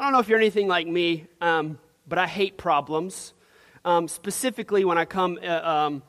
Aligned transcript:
I 0.00 0.04
don't 0.04 0.12
know 0.12 0.18
if 0.20 0.28
you're 0.28 0.38
anything 0.38 0.66
like 0.66 0.86
me, 0.86 1.26
um, 1.42 1.78
but 2.08 2.16
I 2.16 2.26
hate 2.26 2.56
problems. 2.56 3.34
Um, 3.84 4.08
specifically, 4.08 4.82
when 4.82 4.96
I 4.96 5.04
come 5.04 5.38
uh, 5.42 5.60
um, 5.62 6.02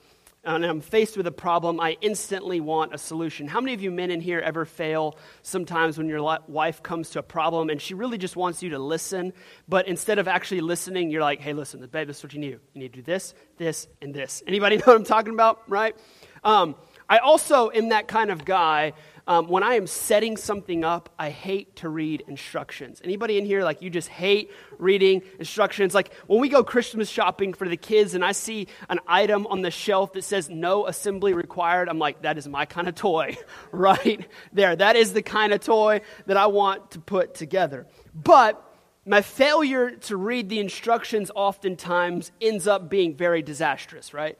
and 0.46 0.64
I'm 0.64 0.79
faced 0.79 1.17
with 1.17 1.28
a 1.28 1.32
problem, 1.32 1.82
I 1.82 1.98
instantly 2.00 2.62
want 2.62 2.96
a 2.96 2.98
solution. 2.98 3.50
How 3.50 3.59
many 3.59 3.74
of 3.74 3.82
you 3.82 3.92
men 3.92 4.09
in 4.09 4.22
here 4.22 4.40
ever 4.40 4.64
fail 4.64 5.17
sometimes 5.42 5.98
when 5.98 6.08
your 6.08 6.40
wife 6.48 6.82
comes 6.82 7.09
to 7.09 7.19
a 7.19 7.24
problem 7.24 7.69
and 7.69 7.82
she 7.82 7.93
really 7.93 8.18
just 8.18 8.38
wants 8.38 8.64
you 8.64 8.70
to 8.70 8.80
listen, 8.80 9.34
but 9.67 9.89
instead 9.89 10.19
of 10.19 10.27
actually 10.29 10.61
listening, 10.61 11.11
you're 11.11 11.21
like, 11.21 11.41
hey, 11.41 11.51
listen, 11.51 11.85
babe, 11.87 12.07
this 12.07 12.19
is 12.19 12.23
what 12.23 12.33
you 12.33 12.39
need. 12.39 12.51
You 12.51 12.81
need 12.81 12.93
to 12.93 12.99
do 12.99 13.03
this, 13.03 13.33
this, 13.57 13.89
and 14.01 14.13
this. 14.13 14.41
Anybody 14.47 14.77
know 14.77 14.83
what 14.85 14.95
I'm 14.95 15.03
talking 15.03 15.33
about, 15.33 15.69
right? 15.69 15.97
Um, 16.45 16.75
I 17.12 17.18
also 17.18 17.70
am 17.71 17.89
that 17.89 18.07
kind 18.07 18.32
of 18.32 18.46
guy 18.46 18.93
um, 19.28 19.50
when 19.50 19.64
I 19.64 19.73
am 19.73 19.86
setting 19.86 20.38
something 20.38 20.86
up, 20.86 21.10
I 21.20 21.30
hate 21.30 21.75
to 21.78 21.89
read 21.89 22.23
instructions. 22.25 23.02
Anybody 23.04 23.38
in 23.38 23.46
here, 23.46 23.66
like, 23.66 23.82
you 23.82 23.89
just 23.89 24.07
hate 24.07 24.50
reading 24.80 25.21
instructions? 25.38 25.93
Like, 25.93 26.14
when 26.28 26.39
we 26.39 26.47
go 26.47 26.64
Christmas 26.64 27.10
shopping 27.10 27.54
for 27.54 27.68
the 27.68 27.75
kids 27.75 28.14
and 28.14 28.24
I 28.24 28.32
see 28.32 28.68
an 28.89 29.00
item 29.07 29.46
on 29.47 29.61
the 29.61 29.71
shelf 29.71 30.14
that 30.14 30.24
says 30.24 30.50
no 30.50 30.88
assembly 30.88 31.33
required, 31.33 31.89
I'm 31.89 32.00
like, 32.00 32.22
that 32.22 32.38
is 32.38 32.48
my 32.48 32.66
kind 32.66 32.88
of 32.88 32.96
toy, 32.96 33.38
right 33.74 34.26
there. 34.54 34.74
That 34.74 34.96
is 34.96 35.12
the 35.12 35.22
kind 35.22 35.52
of 35.52 35.60
toy 35.60 36.00
that 36.28 36.38
I 36.38 36.48
want 36.48 36.91
to 36.91 37.00
put 37.00 37.36
together. 37.36 37.88
But 38.16 38.66
my 39.05 39.22
failure 39.22 39.91
to 39.91 40.16
read 40.16 40.48
the 40.48 40.60
instructions 40.60 41.30
oftentimes 41.36 42.32
ends 42.40 42.68
up 42.68 42.90
being 42.90 43.18
very 43.18 43.41
disastrous, 43.41 44.14
right? 44.14 44.38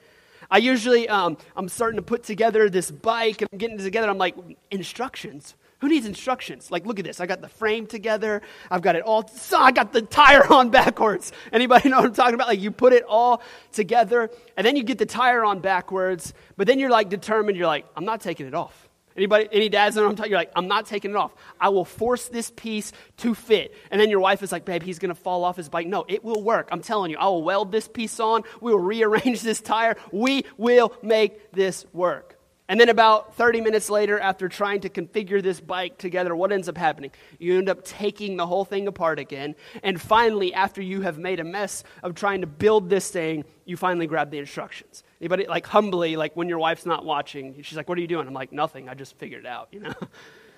I 0.51 0.57
usually, 0.57 1.07
um, 1.07 1.37
I'm 1.55 1.69
starting 1.69 1.95
to 1.95 2.03
put 2.03 2.23
together 2.23 2.69
this 2.69 2.91
bike 2.91 3.41
and 3.41 3.49
I'm 3.53 3.57
getting 3.57 3.79
it 3.79 3.83
together. 3.83 4.09
I'm 4.09 4.17
like, 4.17 4.35
instructions? 4.69 5.55
Who 5.79 5.87
needs 5.87 6.05
instructions? 6.05 6.69
Like, 6.69 6.85
look 6.85 6.99
at 6.99 7.05
this. 7.05 7.19
I 7.19 7.25
got 7.25 7.41
the 7.41 7.47
frame 7.47 7.87
together. 7.87 8.41
I've 8.69 8.81
got 8.81 8.95
it 8.95 9.01
all. 9.03 9.27
So 9.29 9.57
I 9.57 9.71
got 9.71 9.93
the 9.93 10.01
tire 10.01 10.45
on 10.53 10.69
backwards. 10.69 11.31
Anybody 11.53 11.89
know 11.89 11.97
what 11.97 12.05
I'm 12.05 12.13
talking 12.13 12.35
about? 12.35 12.49
Like, 12.49 12.59
you 12.59 12.69
put 12.69 12.91
it 12.93 13.03
all 13.07 13.41
together 13.71 14.29
and 14.57 14.67
then 14.67 14.76
you 14.76 14.84
get 14.84 14.98
the 14.99 15.05
tire 15.05 15.43
on 15.43 15.59
backwards, 15.59 16.34
but 16.57 16.67
then 16.67 16.77
you're 16.77 16.91
like 16.91 17.09
determined. 17.09 17.57
You're 17.57 17.67
like, 17.67 17.85
I'm 17.95 18.05
not 18.05 18.20
taking 18.21 18.45
it 18.45 18.54
off. 18.54 18.90
Anybody, 19.15 19.49
any 19.51 19.70
dads 19.70 19.95
know 19.95 20.04
what 20.04 20.09
I'm 20.09 20.15
talking? 20.15 20.31
You're 20.31 20.40
like, 20.40 20.51
I'm 20.55 20.67
not 20.67 20.85
taking 20.85 21.12
it 21.12 21.17
off. 21.17 21.34
I 21.59 21.70
will 21.70 21.85
force 21.85 22.27
this 22.29 22.51
piece 22.51 22.93
to 23.17 23.35
fit. 23.35 23.76
And 23.90 23.99
then 23.99 24.09
your 24.09 24.20
wife 24.20 24.41
is 24.41 24.51
like, 24.51 24.65
babe, 24.65 24.84
he's 24.84 24.99
to 25.13 25.15
fall 25.15 25.43
off 25.43 25.57
his 25.57 25.70
bike. 25.70 25.87
No, 25.87 26.05
it 26.07 26.23
will 26.23 26.41
work. 26.41 26.70
I'm 26.71 26.81
telling 26.81 27.12
you, 27.12 27.17
I 27.17 27.26
will 27.26 27.43
weld 27.43 27.71
this 27.71 27.87
piece 27.87 28.20
on. 28.20 28.43
We 28.62 28.71
will 28.71 28.79
rearrange 28.79 29.41
this 29.43 29.62
tire. 29.62 29.98
We 30.12 30.45
will 30.57 30.93
make 31.01 31.51
this 31.51 31.85
work. 31.93 32.40
And 32.71 32.79
then 32.79 32.87
about 32.87 33.35
30 33.35 33.59
minutes 33.59 33.89
later, 33.89 34.17
after 34.17 34.47
trying 34.47 34.79
to 34.81 34.89
configure 34.89 35.43
this 35.43 35.59
bike 35.59 35.97
together, 35.97 36.33
what 36.33 36.53
ends 36.53 36.69
up 36.69 36.77
happening? 36.77 37.11
You 37.37 37.57
end 37.57 37.67
up 37.67 37.83
taking 37.83 38.37
the 38.37 38.47
whole 38.47 38.63
thing 38.63 38.87
apart 38.87 39.19
again. 39.19 39.55
And 39.83 39.99
finally, 39.99 40.53
after 40.53 40.81
you 40.81 41.01
have 41.01 41.17
made 41.17 41.41
a 41.41 41.43
mess 41.43 41.83
of 42.01 42.15
trying 42.15 42.39
to 42.39 42.47
build 42.47 42.89
this 42.89 43.11
thing, 43.11 43.43
you 43.65 43.75
finally 43.75 44.07
grab 44.07 44.31
the 44.31 44.37
instructions. 44.37 45.03
Anybody, 45.19 45.47
like 45.47 45.65
humbly, 45.65 46.15
like 46.15 46.37
when 46.37 46.47
your 46.47 46.59
wife's 46.59 46.85
not 46.85 47.03
watching, 47.03 47.61
she's 47.61 47.75
like, 47.75 47.89
What 47.89 47.97
are 47.97 48.01
you 48.01 48.07
doing? 48.07 48.25
I'm 48.25 48.33
like, 48.33 48.53
Nothing. 48.53 48.87
I 48.87 48.93
just 48.93 49.17
figured 49.17 49.41
it 49.41 49.47
out, 49.47 49.67
you 49.73 49.81
know? 49.81 49.93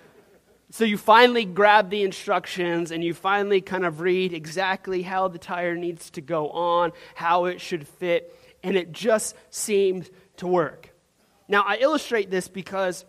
so 0.70 0.84
you 0.84 1.00
finally 1.00 1.46
grab 1.46 1.90
the 1.90 2.04
instructions 2.04 2.92
and 2.92 3.04
you 3.04 3.16
finally 3.16 3.60
kind 3.60 3.88
of 3.88 4.02
read 4.02 4.34
exactly 4.34 5.02
how 5.02 5.30
the 5.30 5.40
tire 5.40 5.76
needs 5.76 6.12
to 6.12 6.22
go 6.22 6.52
on, 6.52 6.92
how 7.16 7.46
it 7.46 7.60
should 7.60 7.88
fit, 7.88 8.40
and 8.62 8.78
it 8.78 8.92
just 8.92 9.36
seems 9.50 10.12
to 10.38 10.46
work. 10.46 10.93
Now, 11.48 11.64
I 11.66 11.78
illustrate 11.78 12.30
this 12.32 12.48
because 12.48 13.06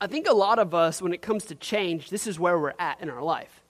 I 0.00 0.06
think 0.06 0.28
a 0.28 0.34
lot 0.34 0.58
of 0.58 0.74
us, 0.74 1.00
when 1.00 1.12
it 1.12 1.22
comes 1.22 1.46
to 1.46 1.54
change, 1.54 2.10
this 2.10 2.26
is 2.26 2.38
where 2.38 2.58
we're 2.58 2.74
at 2.78 3.00
in 3.00 3.08
our 3.08 3.22
life. 3.22 3.62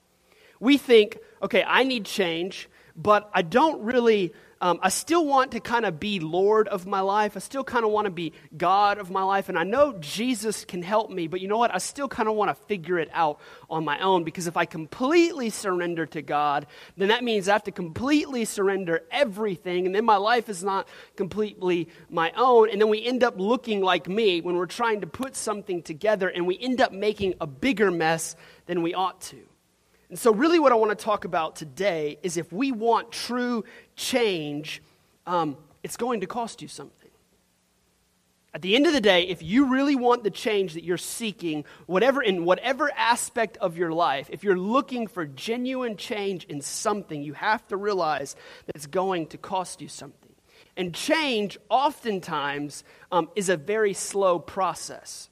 We 0.59 0.77
think, 0.77 1.19
okay, 1.43 1.65
I 1.67 1.85
need 1.85 2.05
change, 2.05 2.69
but 2.97 3.31
I 3.33 3.43
don't 3.43 3.83
really 3.83 4.33
um, 4.67 4.81
I 4.83 4.89
still 4.89 5.25
want 5.25 5.53
to 5.53 5.61
kind 5.61 5.87
of 5.87 6.01
be 6.01 6.19
Lord 6.19 6.67
of 6.67 6.87
my 6.87 6.99
life. 6.99 7.37
I 7.37 7.39
still 7.39 7.63
kind 7.63 7.85
of 7.85 7.93
want 7.93 8.07
to 8.07 8.11
be 8.11 8.33
God 8.57 8.99
of 8.99 9.13
my 9.13 9.23
life. 9.23 9.49
And 9.49 9.57
I 9.57 9.63
know 9.63 9.93
Jesus 10.01 10.65
can 10.65 10.83
help 10.83 11.09
me, 11.09 11.29
but 11.29 11.41
you 11.41 11.47
know 11.47 11.57
what? 11.57 11.73
I 11.73 11.79
still 11.79 12.09
kind 12.09 12.29
of 12.29 12.35
want 12.35 12.49
to 12.49 12.67
figure 12.67 12.99
it 12.99 13.09
out 13.13 13.39
on 13.71 13.85
my 13.85 14.01
own 14.01 14.25
because 14.25 14.49
if 14.49 14.57
I 14.57 14.65
completely 14.65 15.51
surrender 15.51 16.05
to 16.07 16.21
God, 16.21 16.67
then 16.97 17.11
that 17.11 17.23
means 17.23 17.49
I 17.49 17.53
have 17.53 17.63
to 17.65 17.71
completely 17.71 18.45
surrender 18.45 19.05
everything. 19.13 19.87
And 19.87 19.95
then 19.95 20.05
my 20.05 20.17
life 20.17 20.49
is 20.49 20.65
not 20.65 20.89
completely 21.15 21.89
my 22.11 22.33
own. 22.37 22.69
And 22.69 22.81
then 22.81 22.89
we 22.89 23.07
end 23.07 23.23
up 23.23 23.39
looking 23.39 23.83
like 23.83 24.09
me 24.09 24.41
when 24.41 24.57
we're 24.57 24.67
trying 24.67 25.03
to 25.03 25.07
put 25.07 25.37
something 25.37 25.81
together 25.81 26.29
and 26.29 26.45
we 26.45 26.59
end 26.59 26.81
up 26.81 26.91
making 26.91 27.35
a 27.41 27.47
bigger 27.47 27.93
mess 27.93 28.35
than 28.67 28.83
we 28.83 28.95
ought 28.95 29.21
to. 29.21 29.39
And 30.09 30.19
so, 30.19 30.33
really, 30.33 30.59
what 30.59 30.73
I 30.73 30.77
want 30.77 30.97
to 30.97 31.05
talk 31.05 31.25
about 31.25 31.57
today 31.57 32.19
is 32.23 32.37
if 32.37 32.53
we 32.53 32.71
want 32.71 33.11
true 33.11 33.65
change, 33.97 34.83
um, 35.27 35.57
it's 35.83 35.97
going 35.97 36.21
to 36.21 36.27
cost 36.27 36.63
you 36.63 36.69
something. 36.69 37.11
At 38.57 38.63
the 38.63 38.75
end 38.75 38.87
of 38.87 38.95
the 38.95 39.03
day, 39.03 39.25
if 39.25 39.43
you 39.43 39.67
really 39.67 39.97
want 39.97 40.25
the 40.25 40.31
change 40.31 40.75
that 40.75 40.83
you're 40.83 40.97
seeking, 40.97 41.67
whatever 41.85 42.23
in 42.23 42.47
whatever 42.47 42.91
aspect 42.97 43.59
of 43.59 43.77
your 43.77 43.93
life, 43.93 44.31
if 44.31 44.43
you're 44.43 44.57
looking 44.57 45.09
for 45.09 45.27
genuine 45.27 45.97
change 45.97 46.45
in 46.45 46.63
something, 46.63 47.23
you 47.23 47.35
have 47.35 47.69
to 47.69 47.77
realize 47.77 48.35
that 48.65 48.75
it's 48.75 48.87
going 48.87 49.27
to 49.27 49.37
cost 49.37 49.83
you 49.83 49.89
something. 49.89 50.33
And 50.75 50.95
change, 50.95 51.59
oftentimes, 51.69 52.83
um, 53.13 53.29
is 53.37 53.51
a 53.51 53.59
very 53.59 53.93
slow 53.93 54.39
process. 54.39 55.29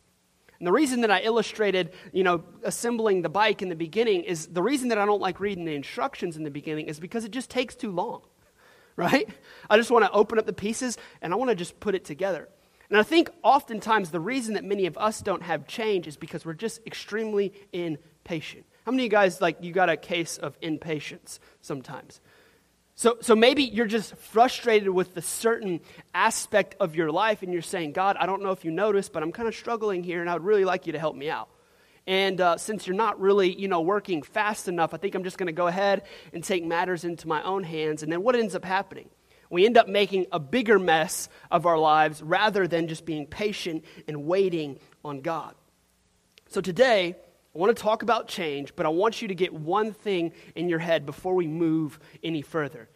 And 0.59 0.66
the 0.66 0.72
reason 0.72 1.00
that 1.00 1.10
I 1.10 1.20
illustrated, 1.20 1.92
you 2.12 2.22
know, 2.22 2.44
assembling 2.62 3.22
the 3.22 3.28
bike 3.28 3.60
in 3.60 3.69
the 3.69 3.75
beginning 3.75 4.22
is 4.22 4.47
the 4.47 4.62
reason 4.62 4.88
that 4.88 4.98
I 4.98 5.04
don't 5.04 5.20
like 5.20 5.41
reading 5.41 5.65
the 5.65 5.75
instructions 5.75 6.37
in 6.37 6.44
the 6.44 6.50
beginning 6.50 6.87
is 6.87 7.00
because 7.00 7.25
it 7.25 7.32
just 7.32 7.50
takes 7.50 7.75
too 7.75 7.91
long, 7.91 8.22
right? 8.97 9.28
I 9.69 9.76
just 9.76 9.91
want 9.91 10.04
to 10.04 10.10
open 10.12 10.38
up 10.38 10.47
the 10.47 10.53
pieces 10.53 10.97
and 11.20 11.32
I 11.32 11.37
want 11.37 11.50
to 11.50 11.56
just 11.56 11.81
put 11.81 11.94
it 11.94 12.04
together. 12.04 12.48
And 12.91 12.98
I 12.98 13.03
think 13.03 13.31
oftentimes 13.43 14.10
the 14.10 14.20
reason 14.20 14.54
that 14.54 14.64
many 14.64 14.87
of 14.87 14.97
us 14.98 15.20
don't 15.20 15.43
have 15.43 15.66
change 15.66 16.06
is 16.06 16.16
because 16.16 16.44
we're 16.44 16.53
just 16.53 16.87
extremely 16.87 17.53
impatient. 17.72 18.66
How 18.84 18.93
many 18.93 19.03
of 19.03 19.04
you 19.04 19.10
guys, 19.10 19.41
like, 19.41 19.56
you 19.62 19.72
got 19.72 19.88
a 19.88 19.97
case 19.97 20.37
of 20.37 20.59
impatience 20.60 21.41
sometimes? 21.62 22.20
So, 22.97 23.16
so 23.21 23.34
maybe 23.34 23.65
you're 23.65 23.87
just 23.87 24.15
frustrated 24.16 24.88
with 24.88 25.16
a 25.16 25.22
certain 25.22 25.81
aspect 26.15 26.77
of 26.78 26.94
your 26.94 27.10
life 27.10 27.43
and 27.43 27.53
you're 27.53 27.62
saying, 27.62 27.93
God, 27.93 28.16
I 28.19 28.27
don't 28.27 28.43
know 28.43 28.53
if 28.53 28.65
you 28.65 28.71
noticed, 28.71 29.12
but 29.12 29.22
I'm 29.22 29.32
kind 29.32 29.49
of 29.49 29.55
struggling 29.55 30.05
here 30.05 30.21
and 30.21 30.31
I 30.31 30.34
would 30.34 30.44
really 30.44 30.65
like 30.65 30.87
you 30.87 30.93
to 30.93 30.99
help 30.99 31.16
me 31.16 31.28
out. 31.28 31.49
And 32.06 32.41
uh, 32.41 32.56
since 32.56 32.87
you're 32.87 32.97
not 32.97 33.21
really, 33.21 33.53
you 33.53 33.66
know, 33.66 33.81
working 33.81 34.22
fast 34.22 34.69
enough, 34.69 34.94
I 34.94 34.99
think 34.99 35.15
I'm 35.15 35.25
just 35.25 35.38
going 35.38 35.49
to 35.49 35.53
go 35.53 35.66
ahead 35.66 36.03
and 36.32 36.44
take 36.44 36.65
matters 36.65 37.05
into 37.05 37.27
my 37.27 37.43
own 37.43 37.65
hands. 37.65 38.03
And 38.03 38.12
then 38.12 38.22
what 38.22 38.37
ends 38.37 38.55
up 38.55 38.65
happening? 38.65 39.09
We 39.50 39.66
end 39.66 39.76
up 39.76 39.88
making 39.88 40.26
a 40.31 40.38
bigger 40.38 40.78
mess 40.78 41.28
of 41.50 41.66
our 41.66 41.78
lives 41.78 42.22
rather 42.22 42.69
than 42.69 42.88
just 42.88 43.05
being 43.05 43.26
patient 43.26 43.84
and 44.06 44.25
waiting 44.25 44.78
on 45.05 45.21
God. 45.21 45.55
So 46.49 46.61
today, 46.61 47.16
I 47.54 47.59
want 47.59 47.76
to 47.76 47.81
talk 47.81 48.03
about 48.03 48.26
change, 48.26 48.75
but 48.75 48.84
I 48.84 48.88
want 48.88 49.22
you 49.22 49.28
to 49.28 49.34
get 49.34 49.53
one 49.53 49.92
thing 49.92 50.32
in 50.56 50.69
your 50.69 50.81
head 50.81 51.06
before 51.06 51.34
we 51.34 51.47
move 51.47 52.00
any 52.22 52.42
further. 52.42 52.88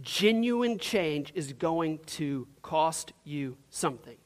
Genuine 0.00 0.78
change 0.78 1.32
is 1.34 1.52
going 1.52 1.98
to 2.06 2.48
cost 2.62 3.12
you 3.24 3.58
something. 3.68 4.16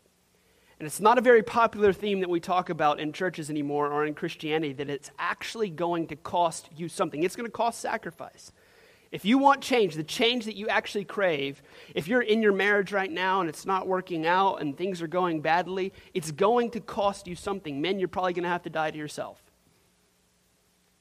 And 0.78 0.86
it's 0.86 1.00
not 1.00 1.18
a 1.18 1.20
very 1.20 1.42
popular 1.42 1.92
theme 1.92 2.20
that 2.20 2.30
we 2.30 2.40
talk 2.40 2.70
about 2.70 3.00
in 3.00 3.12
churches 3.12 3.50
anymore 3.50 3.92
or 3.92 4.06
in 4.06 4.14
Christianity 4.14 4.72
that 4.74 4.88
it's 4.88 5.10
actually 5.18 5.68
going 5.68 6.06
to 6.06 6.16
cost 6.16 6.70
you 6.74 6.88
something. 6.88 7.22
It's 7.22 7.36
going 7.36 7.46
to 7.46 7.52
cost 7.52 7.80
sacrifice. 7.80 8.52
If 9.12 9.24
you 9.24 9.38
want 9.38 9.60
change, 9.60 9.96
the 9.96 10.04
change 10.04 10.44
that 10.44 10.54
you 10.54 10.68
actually 10.68 11.04
crave, 11.04 11.62
if 11.96 12.06
you're 12.06 12.22
in 12.22 12.42
your 12.42 12.52
marriage 12.52 12.92
right 12.92 13.10
now 13.10 13.40
and 13.40 13.48
it's 13.48 13.66
not 13.66 13.88
working 13.88 14.24
out 14.24 14.62
and 14.62 14.76
things 14.76 15.02
are 15.02 15.08
going 15.08 15.40
badly, 15.40 15.92
it's 16.14 16.30
going 16.30 16.70
to 16.70 16.80
cost 16.80 17.26
you 17.26 17.34
something. 17.34 17.80
Men, 17.80 17.98
you're 17.98 18.08
probably 18.08 18.32
going 18.32 18.44
to 18.44 18.48
have 18.48 18.62
to 18.62 18.70
die 18.70 18.92
to 18.92 18.96
yourself. 18.96 19.49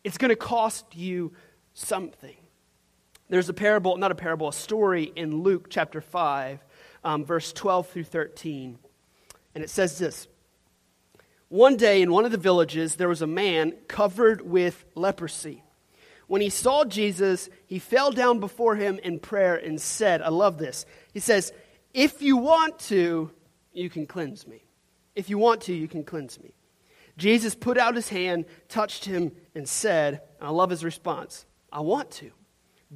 It's 0.03 0.17
going 0.17 0.29
to 0.29 0.35
cost 0.35 0.95
you 0.95 1.33
something. 1.73 2.35
There's 3.29 3.49
a 3.49 3.53
parable, 3.53 3.97
not 3.97 4.11
a 4.11 4.15
parable, 4.15 4.47
a 4.47 4.53
story 4.53 5.11
in 5.15 5.43
Luke 5.43 5.67
chapter 5.69 6.01
5, 6.01 6.59
um, 7.03 7.25
verse 7.25 7.53
12 7.53 7.87
through 7.89 8.03
13. 8.05 8.79
And 9.53 9.63
it 9.63 9.69
says 9.69 9.99
this 9.99 10.27
One 11.49 11.77
day 11.77 12.01
in 12.01 12.11
one 12.11 12.25
of 12.25 12.31
the 12.31 12.37
villages, 12.37 12.95
there 12.95 13.09
was 13.09 13.21
a 13.21 13.27
man 13.27 13.73
covered 13.87 14.41
with 14.41 14.85
leprosy. 14.95 15.63
When 16.27 16.41
he 16.41 16.49
saw 16.49 16.85
Jesus, 16.85 17.49
he 17.65 17.79
fell 17.79 18.11
down 18.11 18.39
before 18.39 18.75
him 18.75 18.99
in 19.03 19.19
prayer 19.19 19.55
and 19.55 19.81
said, 19.81 20.21
I 20.21 20.29
love 20.29 20.57
this. 20.57 20.85
He 21.13 21.19
says, 21.19 21.51
If 21.93 22.21
you 22.21 22.37
want 22.37 22.79
to, 22.79 23.31
you 23.73 23.89
can 23.89 24.05
cleanse 24.05 24.47
me. 24.47 24.63
If 25.15 25.29
you 25.29 25.37
want 25.37 25.61
to, 25.61 25.73
you 25.73 25.87
can 25.87 26.03
cleanse 26.03 26.39
me. 26.39 26.53
Jesus 27.19 27.53
put 27.53 27.77
out 27.77 27.95
his 27.95 28.09
hand, 28.09 28.45
touched 28.67 29.05
him, 29.05 29.31
and 29.53 29.67
said, 29.67 30.21
I 30.41 30.49
love 30.49 30.69
his 30.69 30.83
response, 30.83 31.45
I 31.71 31.81
want 31.81 32.09
to. 32.11 32.31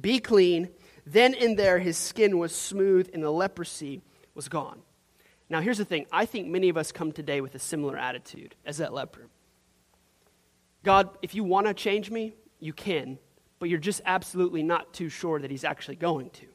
Be 0.00 0.18
clean. 0.18 0.70
Then 1.06 1.34
and 1.34 1.56
there, 1.58 1.78
his 1.78 1.96
skin 1.96 2.38
was 2.38 2.54
smooth 2.54 3.10
and 3.12 3.22
the 3.22 3.30
leprosy 3.30 4.02
was 4.34 4.48
gone. 4.48 4.80
Now, 5.48 5.60
here's 5.60 5.78
the 5.78 5.84
thing 5.84 6.06
I 6.10 6.26
think 6.26 6.48
many 6.48 6.68
of 6.68 6.76
us 6.76 6.90
come 6.90 7.12
today 7.12 7.40
with 7.40 7.54
a 7.54 7.58
similar 7.58 7.96
attitude 7.96 8.56
as 8.64 8.78
that 8.78 8.92
leper. 8.92 9.28
God, 10.82 11.10
if 11.22 11.34
you 11.34 11.44
want 11.44 11.66
to 11.66 11.74
change 11.74 12.10
me, 12.10 12.34
you 12.58 12.72
can, 12.72 13.18
but 13.58 13.68
you're 13.68 13.78
just 13.78 14.00
absolutely 14.04 14.62
not 14.62 14.92
too 14.92 15.08
sure 15.08 15.38
that 15.38 15.50
he's 15.50 15.64
actually 15.64 15.96
going 15.96 16.30
to. 16.30 16.46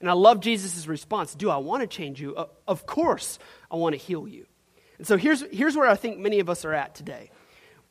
And 0.00 0.10
I 0.10 0.12
love 0.12 0.40
Jesus' 0.40 0.86
response 0.86 1.34
Do 1.34 1.50
I 1.50 1.56
want 1.56 1.82
to 1.82 1.86
change 1.86 2.20
you? 2.20 2.36
Of 2.66 2.84
course, 2.86 3.38
I 3.70 3.76
want 3.76 3.94
to 3.94 3.98
heal 3.98 4.28
you. 4.28 4.46
And 4.98 5.06
so 5.06 5.16
here's, 5.16 5.42
here's 5.50 5.76
where 5.76 5.88
I 5.88 5.96
think 5.96 6.18
many 6.18 6.40
of 6.40 6.48
us 6.48 6.64
are 6.64 6.74
at 6.74 6.94
today. 6.94 7.30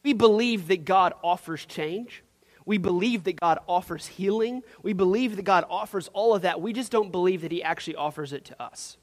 We 0.04 0.14
believe 0.14 0.68
that 0.68 0.86
God 0.86 1.14
offers 1.24 1.66
change. 1.66 2.24
We 2.66 2.78
believe 2.78 3.24
that 3.26 3.40
God 3.40 3.60
offers 3.68 4.08
healing. 4.08 4.64
We 4.82 4.94
believe 4.94 5.36
that 5.36 5.46
God 5.46 5.66
offers 5.70 6.10
all 6.14 6.36
of 6.36 6.42
that. 6.44 6.62
We 6.62 6.74
just 6.74 6.92
don't 6.92 7.12
believe 7.12 7.42
that 7.42 7.52
He 7.52 7.62
actually 7.62 7.96
offers 7.96 8.34
it 8.34 8.46
to 8.46 8.62
us. 8.62 8.98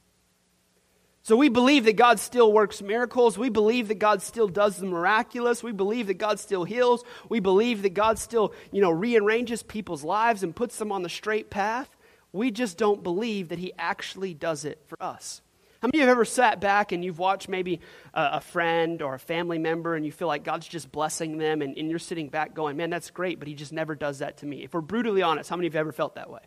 So 1.24 1.36
we 1.36 1.48
believe 1.48 1.84
that 1.84 1.96
God 1.96 2.18
still 2.18 2.52
works 2.52 2.82
miracles. 2.82 3.38
We 3.38 3.48
believe 3.48 3.86
that 3.88 4.00
God 4.00 4.22
still 4.22 4.48
does 4.48 4.78
the 4.78 4.86
miraculous. 4.86 5.62
We 5.62 5.70
believe 5.70 6.08
that 6.08 6.18
God 6.18 6.40
still 6.40 6.64
heals. 6.64 7.04
We 7.28 7.38
believe 7.38 7.82
that 7.82 7.94
God 7.94 8.18
still, 8.18 8.52
you 8.72 8.80
know, 8.80 8.90
rearranges 8.90 9.62
people's 9.62 10.02
lives 10.02 10.42
and 10.42 10.54
puts 10.54 10.78
them 10.78 10.90
on 10.90 11.04
the 11.04 11.08
straight 11.08 11.48
path. 11.48 11.96
We 12.32 12.50
just 12.50 12.76
don't 12.76 13.04
believe 13.04 13.50
that 13.50 13.60
He 13.60 13.72
actually 13.78 14.34
does 14.34 14.64
it 14.64 14.80
for 14.88 15.00
us. 15.00 15.42
How 15.82 15.88
many 15.88 15.98
of 15.98 16.02
you 16.02 16.08
have 16.10 16.16
ever 16.16 16.24
sat 16.24 16.60
back 16.60 16.92
and 16.92 17.04
you've 17.04 17.18
watched 17.18 17.48
maybe 17.48 17.80
a, 18.14 18.34
a 18.34 18.40
fefriend 18.40 19.02
or 19.02 19.14
a 19.14 19.18
family 19.18 19.58
member 19.58 19.96
and 19.96 20.06
you 20.06 20.12
feel 20.12 20.28
like 20.28 20.44
God's 20.44 20.68
just 20.68 20.92
blessing 20.92 21.38
them 21.38 21.60
and, 21.60 21.76
and, 21.76 21.90
you're 21.90 21.98
sitting 21.98 22.28
back 22.28 22.54
going, 22.54 22.76
man, 22.76 22.88
that's 22.88 23.10
great, 23.10 23.40
but 23.40 23.48
He 23.48 23.54
just 23.54 23.72
never 23.72 23.96
does 23.96 24.20
that 24.20 24.36
to 24.38 24.46
me? 24.46 24.62
If 24.62 24.74
we're 24.74 24.80
brutally 24.80 25.22
honest, 25.22 25.50
how 25.50 25.56
many 25.56 25.66
of 25.66 25.74
you 25.74 25.78
have 25.78 25.86
ever 25.86 25.92
felt 25.92 26.14
that 26.14 26.30
way? 26.30 26.38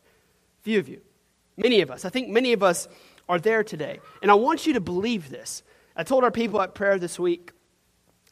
Few 0.62 0.80
of 0.80 0.88
you. 0.88 1.02
Many 1.58 1.82
of 1.82 1.92
us. 1.92 2.06
I 2.06 2.10
think 2.10 2.30
many 2.30 2.54
of 2.54 2.64
us 2.64 2.88
are 3.28 3.38
there 3.38 3.62
today. 3.62 4.00
And 4.22 4.32
I 4.32 4.36
want 4.36 4.66
you 4.68 4.72
to 4.72 4.80
believe 4.80 5.30
this. 5.30 5.64
I 5.98 6.04
told 6.04 6.24
our 6.24 6.32
people 6.32 6.62
at 6.62 6.74
prayer 6.74 6.98
this 6.98 7.20
week, 7.20 7.52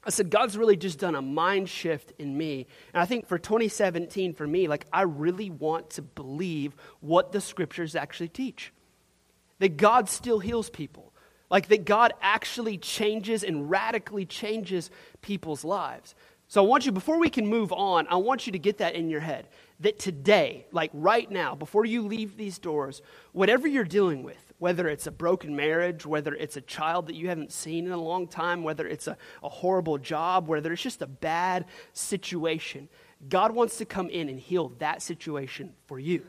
I 0.06 0.10
said, 0.10 0.30
God's 0.30 0.58
really 0.58 0.78
just 0.78 1.00
done 1.00 1.16
a 1.16 1.22
mind 1.22 1.68
shift 1.68 2.14
in 2.18 2.38
me. 2.38 2.66
And 2.94 3.02
I 3.02 3.06
think 3.06 3.28
for 3.28 3.38
2017, 3.38 4.36
for 4.36 4.48
me, 4.48 4.70
like, 4.70 4.86
I 4.94 5.02
really 5.02 5.50
want 5.50 5.90
to 5.92 6.02
believe 6.02 6.78
what 7.02 7.34
the 7.34 7.42
scriptures 7.42 7.94
actually 7.94 8.30
teach. 8.30 8.72
That 9.60 9.78
God 9.78 10.10
still 10.10 10.40
heals 10.40 10.70
people. 10.70 11.14
Like, 11.50 11.68
that 11.68 11.86
God 11.86 12.14
actually 12.22 12.78
changes 12.78 13.44
and 13.44 13.70
radically 13.70 14.26
changes 14.26 14.90
people's 15.22 15.64
lives. 15.64 16.16
So 16.48 16.64
I 16.64 16.68
want 16.68 16.86
you, 16.86 16.92
before 16.92 17.20
we 17.20 17.30
can 17.30 17.48
move 17.48 17.72
on, 17.72 18.08
I 18.10 18.16
want 18.18 18.46
you 18.46 18.52
to 18.52 18.60
get 18.60 18.78
that 18.78 18.96
in 18.96 19.10
your 19.10 19.22
head. 19.22 19.48
That 19.80 19.98
today, 19.98 20.68
like 20.72 20.92
right 20.94 21.30
now, 21.30 21.56
before 21.56 21.86
you 21.86 22.04
leave 22.04 22.38
these 22.38 22.60
doors, 22.60 23.02
whatever 23.32 23.68
you're 23.68 23.84
dealing 23.84 24.24
with, 24.24 24.54
whether 24.60 24.88
it's 24.88 25.08
a 25.08 25.12
broken 25.12 25.56
marriage, 25.56 26.06
whether 26.06 26.36
it's 26.36 26.56
a 26.56 26.62
child 26.62 27.08
that 27.08 27.16
you 27.16 27.28
haven't 27.30 27.52
seen 27.52 27.86
in 27.86 27.92
a 27.92 27.98
long 27.98 28.28
time, 28.28 28.64
whether 28.64 28.88
it's 28.88 29.08
a, 29.08 29.18
a 29.42 29.50
horrible 29.50 29.98
job, 29.98 30.48
whether 30.48 30.72
it's 30.72 30.82
just 30.82 31.02
a 31.02 31.08
bad 31.08 31.66
situation, 31.94 32.88
God 33.28 33.52
wants 33.52 33.78
to 33.78 33.86
come 33.86 34.10
in 34.10 34.30
and 34.30 34.40
heal 34.40 34.70
that 34.78 35.02
situation 35.02 35.74
for 35.86 36.00
you. 36.00 36.26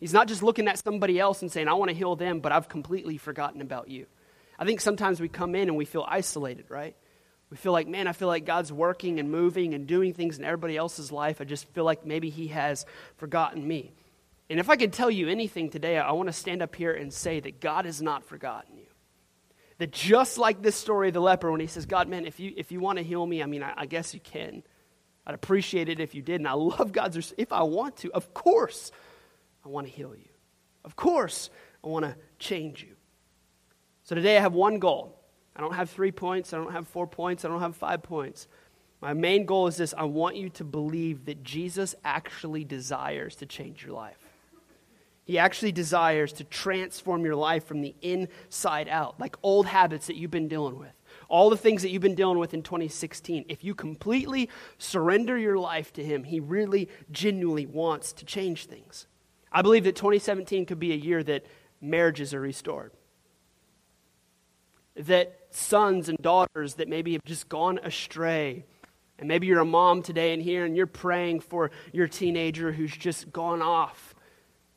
He's 0.00 0.14
not 0.14 0.28
just 0.28 0.42
looking 0.42 0.66
at 0.66 0.78
somebody 0.78 1.20
else 1.20 1.42
and 1.42 1.52
saying, 1.52 1.68
I 1.68 1.74
want 1.74 1.90
to 1.90 1.96
heal 1.96 2.16
them, 2.16 2.40
but 2.40 2.52
I've 2.52 2.68
completely 2.68 3.18
forgotten 3.18 3.60
about 3.60 3.88
you. 3.88 4.06
I 4.58 4.64
think 4.64 4.80
sometimes 4.80 5.20
we 5.20 5.28
come 5.28 5.54
in 5.54 5.68
and 5.68 5.76
we 5.76 5.84
feel 5.84 6.04
isolated, 6.08 6.64
right? 6.70 6.96
We 7.50 7.56
feel 7.56 7.72
like, 7.72 7.86
man, 7.86 8.06
I 8.06 8.12
feel 8.12 8.28
like 8.28 8.46
God's 8.46 8.72
working 8.72 9.20
and 9.20 9.30
moving 9.30 9.74
and 9.74 9.86
doing 9.86 10.14
things 10.14 10.38
in 10.38 10.44
everybody 10.44 10.76
else's 10.76 11.12
life. 11.12 11.40
I 11.40 11.44
just 11.44 11.68
feel 11.70 11.84
like 11.84 12.06
maybe 12.06 12.30
He 12.30 12.48
has 12.48 12.86
forgotten 13.16 13.66
me. 13.66 13.92
And 14.48 14.58
if 14.58 14.70
I 14.70 14.76
could 14.76 14.92
tell 14.92 15.10
you 15.10 15.28
anything 15.28 15.70
today, 15.70 15.98
I 15.98 16.12
want 16.12 16.28
to 16.28 16.32
stand 16.32 16.62
up 16.62 16.74
here 16.74 16.92
and 16.92 17.12
say 17.12 17.40
that 17.40 17.60
God 17.60 17.84
has 17.84 18.00
not 18.00 18.24
forgotten 18.24 18.78
you. 18.78 18.86
That 19.78 19.92
just 19.92 20.38
like 20.38 20.62
this 20.62 20.76
story 20.76 21.08
of 21.08 21.14
the 21.14 21.20
leper, 21.20 21.50
when 21.50 21.60
he 21.60 21.66
says, 21.66 21.86
God, 21.86 22.08
man, 22.08 22.26
if 22.26 22.40
you, 22.40 22.52
if 22.56 22.72
you 22.72 22.80
want 22.80 22.98
to 22.98 23.04
heal 23.04 23.24
me, 23.24 23.42
I 23.42 23.46
mean, 23.46 23.62
I, 23.62 23.72
I 23.76 23.86
guess 23.86 24.12
you 24.14 24.20
can. 24.20 24.62
I'd 25.26 25.34
appreciate 25.34 25.88
it 25.88 26.00
if 26.00 26.14
you 26.14 26.22
did. 26.22 26.40
And 26.40 26.48
I 26.48 26.52
love 26.52 26.92
God's, 26.92 27.32
if 27.36 27.52
I 27.52 27.62
want 27.62 27.98
to, 27.98 28.12
of 28.12 28.34
course, 28.34 28.92
I 29.64 29.68
want 29.68 29.86
to 29.86 29.92
heal 29.92 30.14
you. 30.14 30.28
Of 30.84 30.96
course, 30.96 31.50
I 31.84 31.88
want 31.88 32.04
to 32.04 32.16
change 32.38 32.82
you. 32.82 32.96
So 34.04 34.14
today 34.14 34.36
I 34.36 34.40
have 34.40 34.54
one 34.54 34.78
goal. 34.78 35.16
I 35.54 35.60
don't 35.60 35.74
have 35.74 35.90
three 35.90 36.12
points. 36.12 36.52
I 36.52 36.56
don't 36.56 36.72
have 36.72 36.88
four 36.88 37.06
points. 37.06 37.44
I 37.44 37.48
don't 37.48 37.60
have 37.60 37.76
five 37.76 38.02
points. 38.02 38.48
My 39.00 39.14
main 39.14 39.46
goal 39.46 39.66
is 39.66 39.76
this 39.76 39.94
I 39.96 40.04
want 40.04 40.36
you 40.36 40.48
to 40.50 40.64
believe 40.64 41.26
that 41.26 41.42
Jesus 41.42 41.94
actually 42.04 42.64
desires 42.64 43.36
to 43.36 43.46
change 43.46 43.84
your 43.84 43.94
life. 43.94 44.16
He 45.24 45.38
actually 45.38 45.72
desires 45.72 46.32
to 46.34 46.44
transform 46.44 47.24
your 47.24 47.36
life 47.36 47.64
from 47.64 47.82
the 47.82 47.94
inside 48.02 48.88
out, 48.88 49.20
like 49.20 49.36
old 49.42 49.66
habits 49.66 50.08
that 50.08 50.16
you've 50.16 50.30
been 50.30 50.48
dealing 50.48 50.78
with. 50.78 50.92
All 51.28 51.50
the 51.50 51.56
things 51.56 51.82
that 51.82 51.90
you've 51.90 52.02
been 52.02 52.16
dealing 52.16 52.38
with 52.38 52.52
in 52.52 52.62
2016. 52.62 53.44
If 53.48 53.62
you 53.62 53.74
completely 53.74 54.50
surrender 54.78 55.38
your 55.38 55.56
life 55.56 55.92
to 55.92 56.04
Him, 56.04 56.24
He 56.24 56.40
really 56.40 56.88
genuinely 57.12 57.66
wants 57.66 58.12
to 58.14 58.24
change 58.24 58.66
things. 58.66 59.06
I 59.52 59.62
believe 59.62 59.84
that 59.84 59.96
2017 59.96 60.66
could 60.66 60.78
be 60.78 60.92
a 60.92 60.96
year 60.96 61.22
that 61.24 61.44
marriages 61.80 62.34
are 62.34 62.40
restored. 62.40 62.92
That 64.96 65.36
sons 65.50 66.08
and 66.08 66.18
daughters 66.18 66.74
that 66.74 66.88
maybe 66.88 67.14
have 67.14 67.24
just 67.24 67.48
gone 67.48 67.78
astray. 67.82 68.64
And 69.18 69.28
maybe 69.28 69.46
you're 69.46 69.60
a 69.60 69.64
mom 69.64 70.02
today 70.02 70.32
in 70.32 70.40
here 70.40 70.64
and 70.64 70.76
you're 70.76 70.86
praying 70.86 71.40
for 71.40 71.70
your 71.92 72.08
teenager 72.08 72.72
who's 72.72 72.96
just 72.96 73.32
gone 73.32 73.62
off 73.62 74.09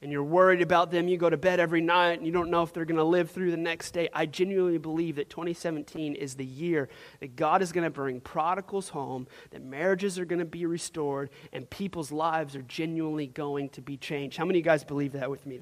and 0.04 0.12
you're 0.12 0.22
worried 0.22 0.62
about 0.62 0.92
them, 0.92 1.08
you 1.08 1.18
go 1.18 1.30
to 1.30 1.38
bed 1.38 1.62
every 1.62 1.80
night 1.80 2.18
and 2.18 2.26
you 2.28 2.34
don't 2.34 2.50
know 2.50 2.62
if 2.62 2.74
they're 2.74 2.84
going 2.84 2.98
to 2.98 3.06
live 3.06 3.32
through 3.32 3.52
the 3.52 3.58
next 3.58 3.92
day. 3.92 4.10
I 4.14 4.26
genuinely 4.26 4.78
believe 4.78 5.16
that 5.16 5.30
2017 5.30 6.16
is 6.16 6.36
the 6.36 6.46
year 6.46 6.90
that 7.22 7.38
God 7.38 7.62
is 7.62 7.72
going 7.72 7.86
to 7.86 7.90
bring 7.90 8.20
prodigals 8.20 8.90
home, 8.90 9.28
that 9.52 9.64
marriages 9.64 10.20
are 10.20 10.26
going 10.26 10.40
to 10.40 10.46
be 10.46 10.66
restored, 10.66 11.30
and 11.54 11.70
people's 11.70 12.12
lives 12.12 12.54
are 12.54 12.62
genuinely 12.64 13.28
going 13.28 13.70
to 13.70 13.82
be 13.82 13.96
changed. 13.96 14.36
How 14.36 14.44
many 14.44 14.60
of 14.60 14.66
you 14.66 14.70
guys 14.70 14.84
believe 14.84 15.14
that 15.14 15.32
with 15.32 15.46
me? 15.46 15.62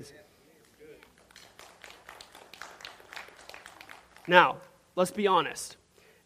Now, 4.27 4.57
let's 4.95 5.11
be 5.11 5.27
honest. 5.27 5.77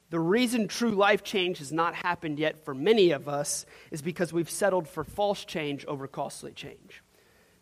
The 0.09 0.21
reason 0.21 0.69
true 0.69 0.91
life 0.91 1.21
change 1.21 1.57
has 1.57 1.73
not 1.73 1.95
happened 1.95 2.39
yet 2.39 2.63
for 2.63 2.73
many 2.73 3.11
of 3.11 3.27
us 3.27 3.65
is 3.91 4.01
because 4.01 4.31
we've 4.31 4.49
settled 4.49 4.87
for 4.87 5.03
false 5.03 5.43
change 5.43 5.83
over 5.85 6.07
costly 6.07 6.53
change. 6.53 7.01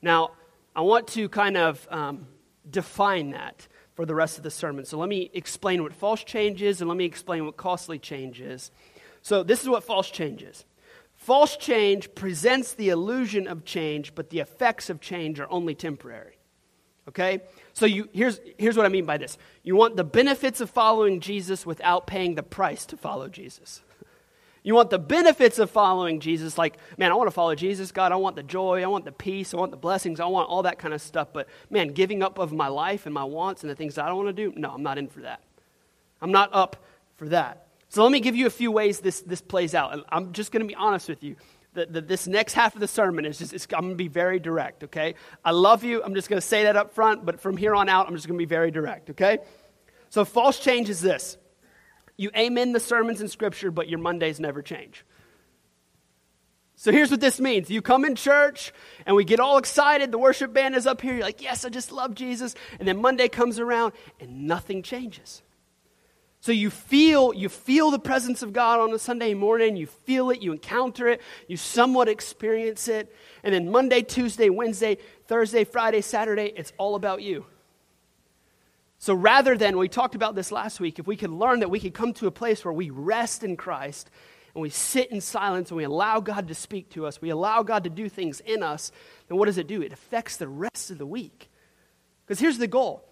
Now, 0.03 0.31
I 0.75 0.81
want 0.81 1.07
to 1.09 1.29
kind 1.29 1.57
of 1.57 1.87
um, 1.91 2.27
define 2.69 3.31
that 3.31 3.67
for 3.95 4.05
the 4.05 4.15
rest 4.15 4.37
of 4.37 4.43
the 4.43 4.51
sermon. 4.51 4.85
So 4.85 4.97
let 4.97 5.09
me 5.09 5.29
explain 5.33 5.83
what 5.83 5.93
false 5.93 6.23
change 6.23 6.61
is 6.61 6.81
and 6.81 6.87
let 6.87 6.97
me 6.97 7.05
explain 7.05 7.45
what 7.45 7.57
costly 7.57 7.99
change 7.99 8.41
is. 8.41 8.71
So, 9.21 9.41
this 9.41 9.61
is 9.61 9.69
what 9.69 9.85
false 9.85 10.09
change 10.11 10.43
is. 10.43 10.65
False 11.15 11.55
change 11.55 12.13
presents 12.13 12.73
the 12.73 12.89
illusion 12.89 13.47
of 13.47 13.63
change, 13.63 14.13
but 14.15 14.29
the 14.29 14.39
effects 14.39 14.89
of 14.89 14.99
change 14.99 15.39
are 15.39 15.49
only 15.49 15.75
temporary. 15.75 16.37
Okay? 17.07 17.41
So 17.73 17.85
you, 17.85 18.09
here's, 18.11 18.41
here's 18.57 18.75
what 18.75 18.85
I 18.85 18.89
mean 18.89 19.05
by 19.05 19.17
this. 19.17 19.37
You 19.63 19.75
want 19.75 19.95
the 19.95 20.03
benefits 20.03 20.59
of 20.59 20.69
following 20.69 21.21
Jesus 21.21 21.65
without 21.65 22.07
paying 22.07 22.35
the 22.35 22.43
price 22.43 22.85
to 22.87 22.97
follow 22.97 23.29
Jesus. 23.29 23.81
You 24.63 24.75
want 24.75 24.89
the 24.89 24.99
benefits 24.99 25.59
of 25.59 25.69
following 25.69 26.21
Jesus, 26.21 26.57
like, 26.57 26.77
man, 26.97 27.11
I 27.11 27.15
want 27.15 27.27
to 27.27 27.31
follow 27.31 27.53
Jesus, 27.53 27.91
God. 27.91 28.13
I 28.13 28.15
want 28.15 28.37
the 28.37 28.43
joy, 28.43 28.81
I 28.81 28.87
want 28.87 29.03
the 29.03 29.11
peace, 29.11 29.53
I 29.53 29.57
want 29.57 29.71
the 29.71 29.77
blessings, 29.77 30.21
I 30.21 30.25
want 30.25 30.49
all 30.49 30.63
that 30.63 30.79
kind 30.79 30.93
of 30.93 31.01
stuff. 31.01 31.27
But, 31.33 31.49
man, 31.69 31.89
giving 31.89 32.23
up 32.23 32.39
of 32.39 32.53
my 32.53 32.69
life 32.69 33.05
and 33.05 33.13
my 33.13 33.25
wants 33.25 33.63
and 33.63 33.69
the 33.69 33.75
things 33.75 33.95
that 33.95 34.05
I 34.05 34.07
don't 34.07 34.23
want 34.23 34.35
to 34.35 34.49
do, 34.51 34.57
no, 34.57 34.71
I'm 34.71 34.81
not 34.81 34.97
in 34.97 35.09
for 35.09 35.19
that. 35.21 35.43
I'm 36.21 36.31
not 36.31 36.49
up 36.53 36.77
for 37.17 37.27
that. 37.29 37.67
So 37.89 38.03
let 38.03 38.11
me 38.11 38.21
give 38.21 38.35
you 38.37 38.47
a 38.47 38.49
few 38.49 38.71
ways 38.71 39.01
this, 39.01 39.19
this 39.21 39.41
plays 39.41 39.75
out. 39.75 39.93
And 39.93 40.03
I'm 40.09 40.31
just 40.31 40.53
going 40.53 40.61
to 40.61 40.67
be 40.67 40.75
honest 40.75 41.09
with 41.09 41.23
you. 41.23 41.35
The, 41.73 41.85
the, 41.85 42.01
this 42.01 42.27
next 42.27 42.53
half 42.53 42.73
of 42.73 42.79
the 42.79 42.87
sermon 42.87 43.25
is 43.25 43.39
just, 43.39 43.73
I'm 43.73 43.81
going 43.81 43.91
to 43.91 43.95
be 43.95 44.07
very 44.07 44.39
direct, 44.39 44.85
okay? 44.85 45.15
I 45.43 45.51
love 45.51 45.83
you. 45.83 46.01
I'm 46.03 46.15
just 46.15 46.29
going 46.29 46.39
to 46.39 46.47
say 46.47 46.63
that 46.63 46.77
up 46.77 46.93
front, 46.93 47.25
but 47.25 47.39
from 47.39 47.57
here 47.57 47.75
on 47.75 47.89
out, 47.89 48.07
I'm 48.07 48.15
just 48.15 48.27
going 48.27 48.37
to 48.37 48.41
be 48.41 48.49
very 48.49 48.71
direct, 48.71 49.09
okay? 49.09 49.39
So 50.09 50.23
false 50.23 50.59
change 50.59 50.89
is 50.89 51.01
this 51.01 51.37
you 52.23 52.31
amen 52.35 52.71
the 52.71 52.79
sermons 52.79 53.21
in 53.21 53.27
Scripture, 53.27 53.69
but 53.69 53.87
your 53.87 53.99
Mondays 53.99 54.39
never 54.39 54.61
change. 54.61 55.05
So 56.75 56.91
here's 56.91 57.11
what 57.11 57.21
this 57.21 57.39
means. 57.39 57.69
You 57.69 57.81
come 57.81 58.03
in 58.03 58.15
church 58.15 58.73
and 59.05 59.15
we 59.15 59.23
get 59.23 59.39
all 59.39 59.57
excited. 59.57 60.11
The 60.11 60.17
worship 60.17 60.53
band 60.53 60.75
is 60.75 60.87
up 60.87 61.01
here. 61.01 61.13
You're 61.13 61.21
like, 61.21 61.41
yes, 61.41 61.63
I 61.63 61.69
just 61.69 61.91
love 61.91 62.15
Jesus. 62.15 62.55
And 62.79 62.87
then 62.87 62.99
Monday 62.99 63.29
comes 63.29 63.59
around 63.59 63.93
and 64.19 64.47
nothing 64.47 64.81
changes. 64.81 65.43
So 66.41 66.51
you 66.51 66.69
feel, 66.69 67.33
you 67.33 67.47
feel 67.47 67.89
the 67.89 67.99
presence 67.99 68.41
of 68.41 68.51
God 68.51 68.81
on 68.81 68.93
a 68.93 68.99
Sunday 68.99 69.33
morning. 69.33 69.77
You 69.77 69.87
feel 69.87 70.29
it, 70.29 70.41
you 70.41 70.51
encounter 70.51 71.07
it, 71.07 71.21
you 71.47 71.55
somewhat 71.55 72.09
experience 72.09 72.89
it. 72.89 73.15
And 73.43 73.53
then 73.53 73.71
Monday, 73.71 74.01
Tuesday, 74.01 74.49
Wednesday, 74.49 74.97
Thursday, 75.27 75.63
Friday, 75.63 76.01
Saturday, 76.01 76.51
it's 76.53 76.73
all 76.77 76.95
about 76.95 77.21
you. 77.21 77.45
So 79.03 79.13
rather 79.13 79.57
than, 79.57 79.77
we 79.77 79.89
talked 79.89 80.15
about 80.15 80.33
this 80.33 80.49
last 80.49 80.79
week, 80.79 80.97
if 80.97 81.05
we 81.05 81.17
could 81.17 81.29
learn 81.29 81.59
that 81.59 81.69
we 81.69 81.81
could 81.81 81.93
come 81.93 82.13
to 82.13 82.27
a 82.27 82.31
place 82.31 82.63
where 82.63 82.73
we 82.73 82.89
rest 82.89 83.43
in 83.43 83.57
Christ 83.57 84.09
and 84.55 84.61
we 84.61 84.69
sit 84.69 85.11
in 85.11 85.19
silence 85.19 85.71
and 85.71 85.77
we 85.77 85.83
allow 85.83 86.21
God 86.21 86.47
to 86.47 86.55
speak 86.55 86.89
to 86.91 87.05
us, 87.05 87.21
we 87.21 87.29
allow 87.29 87.63
God 87.63 87.83
to 87.83 87.89
do 87.89 88.07
things 88.07 88.39
in 88.39 88.63
us, 88.63 88.93
then 89.27 89.37
what 89.37 89.47
does 89.47 89.57
it 89.57 89.67
do? 89.67 89.81
It 89.81 89.91
affects 89.91 90.37
the 90.37 90.47
rest 90.47 90.89
of 90.89 90.99
the 90.99 91.05
week. 91.05 91.49
Because 92.25 92.39
here's 92.39 92.57
the 92.57 92.65
goal 92.65 93.03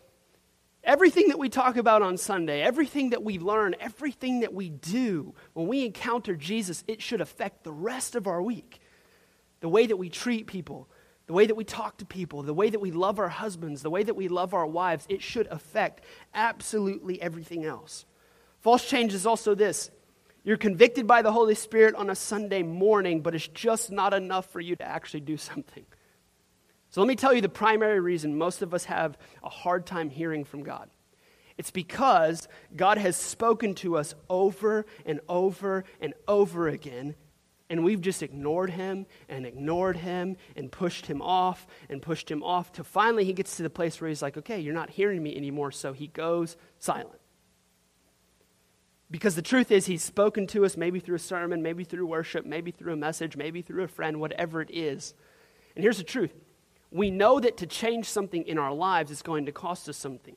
everything 0.81 1.27
that 1.27 1.37
we 1.37 1.49
talk 1.49 1.75
about 1.75 2.01
on 2.01 2.15
Sunday, 2.15 2.61
everything 2.61 3.09
that 3.09 3.21
we 3.23 3.37
learn, 3.37 3.75
everything 3.81 4.39
that 4.39 4.53
we 4.53 4.69
do, 4.69 5.35
when 5.51 5.67
we 5.67 5.83
encounter 5.85 6.37
Jesus, 6.37 6.85
it 6.87 7.01
should 7.01 7.19
affect 7.19 7.65
the 7.65 7.73
rest 7.73 8.15
of 8.15 8.27
our 8.27 8.41
week. 8.41 8.79
the 9.59 9.67
way 9.67 9.87
that 9.87 9.97
we 9.97 10.09
treat 10.09 10.47
people, 10.47 10.87
the 11.31 11.35
way 11.35 11.45
that 11.45 11.55
we 11.55 11.63
talk 11.63 11.95
to 11.95 12.05
people, 12.05 12.43
the 12.43 12.53
way 12.53 12.69
that 12.69 12.81
we 12.81 12.91
love 12.91 13.17
our 13.17 13.29
husbands, 13.29 13.83
the 13.83 13.89
way 13.89 14.03
that 14.03 14.17
we 14.17 14.27
love 14.27 14.53
our 14.53 14.67
wives, 14.67 15.05
it 15.07 15.21
should 15.21 15.47
affect 15.47 16.03
absolutely 16.33 17.21
everything 17.21 17.63
else. 17.63 18.05
False 18.59 18.85
change 18.85 19.13
is 19.13 19.25
also 19.25 19.55
this 19.55 19.91
you're 20.43 20.57
convicted 20.57 21.07
by 21.07 21.21
the 21.21 21.31
Holy 21.31 21.55
Spirit 21.55 21.95
on 21.95 22.09
a 22.09 22.15
Sunday 22.15 22.63
morning, 22.63 23.21
but 23.21 23.33
it's 23.33 23.47
just 23.47 23.93
not 23.93 24.13
enough 24.13 24.47
for 24.47 24.59
you 24.59 24.75
to 24.75 24.83
actually 24.83 25.21
do 25.21 25.37
something. 25.37 25.85
So 26.89 26.99
let 26.99 27.07
me 27.07 27.15
tell 27.15 27.33
you 27.33 27.39
the 27.39 27.47
primary 27.47 28.01
reason 28.01 28.37
most 28.37 28.61
of 28.61 28.73
us 28.73 28.83
have 28.83 29.17
a 29.41 29.47
hard 29.47 29.85
time 29.85 30.09
hearing 30.09 30.43
from 30.43 30.63
God. 30.63 30.89
It's 31.57 31.71
because 31.71 32.49
God 32.75 32.97
has 32.97 33.15
spoken 33.15 33.73
to 33.75 33.95
us 33.95 34.15
over 34.29 34.85
and 35.05 35.21
over 35.29 35.85
and 36.01 36.13
over 36.27 36.67
again, 36.67 37.15
and 37.71 37.85
we've 37.85 38.01
just 38.01 38.21
ignored 38.21 38.69
him 38.69 39.05
and 39.29 39.45
ignored 39.45 39.95
him 39.95 40.35
and 40.57 40.69
pushed 40.69 41.05
him 41.05 41.21
off 41.21 41.65
and 41.89 42.01
pushed 42.01 42.29
him 42.29 42.43
off 42.43 42.73
till 42.73 42.83
finally 42.83 43.23
he 43.23 43.31
gets 43.31 43.55
to 43.55 43.63
the 43.63 43.69
place 43.69 44.01
where 44.01 44.09
he's 44.09 44.21
like, 44.21 44.35
okay, 44.35 44.59
you're 44.59 44.73
not 44.73 44.89
hearing 44.89 45.23
me 45.23 45.37
anymore, 45.37 45.71
so 45.71 45.93
he 45.93 46.07
goes 46.07 46.57
silent. 46.79 47.21
Because 49.09 49.35
the 49.35 49.41
truth 49.41 49.71
is, 49.71 49.85
he's 49.85 50.03
spoken 50.03 50.47
to 50.47 50.65
us 50.65 50.75
maybe 50.75 50.99
through 50.99 51.15
a 51.15 51.19
sermon, 51.19 51.61
maybe 51.61 51.85
through 51.85 52.05
worship, 52.07 52.45
maybe 52.45 52.71
through 52.71 52.91
a 52.91 52.97
message, 52.97 53.37
maybe 53.37 53.61
through 53.61 53.83
a 53.83 53.87
friend, 53.87 54.19
whatever 54.19 54.61
it 54.61 54.69
is. 54.69 55.13
And 55.73 55.81
here's 55.81 55.97
the 55.97 56.03
truth 56.03 56.33
we 56.91 57.09
know 57.09 57.39
that 57.39 57.55
to 57.57 57.65
change 57.65 58.05
something 58.09 58.45
in 58.47 58.57
our 58.57 58.73
lives 58.73 59.11
is 59.11 59.21
going 59.21 59.45
to 59.45 59.53
cost 59.53 59.87
us 59.87 59.95
something. 59.95 60.35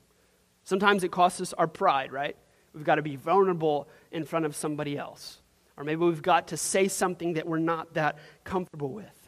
Sometimes 0.63 1.03
it 1.03 1.11
costs 1.11 1.41
us 1.41 1.53
our 1.55 1.67
pride, 1.67 2.13
right? 2.13 2.37
We've 2.73 2.85
got 2.85 2.95
to 2.95 3.03
be 3.03 3.17
vulnerable 3.17 3.89
in 4.13 4.25
front 4.25 4.47
of 4.47 4.55
somebody 4.55 4.97
else. 4.97 5.41
Or 5.77 5.85
maybe 5.85 6.05
we've 6.05 6.23
got 6.23 6.49
to 6.49 6.57
say 6.57 6.89
something 6.89 7.35
that 7.35 7.47
we're 7.47 7.59
not 7.59 7.95
that 7.95 8.19
comfortable 8.45 8.93
with. 8.93 9.25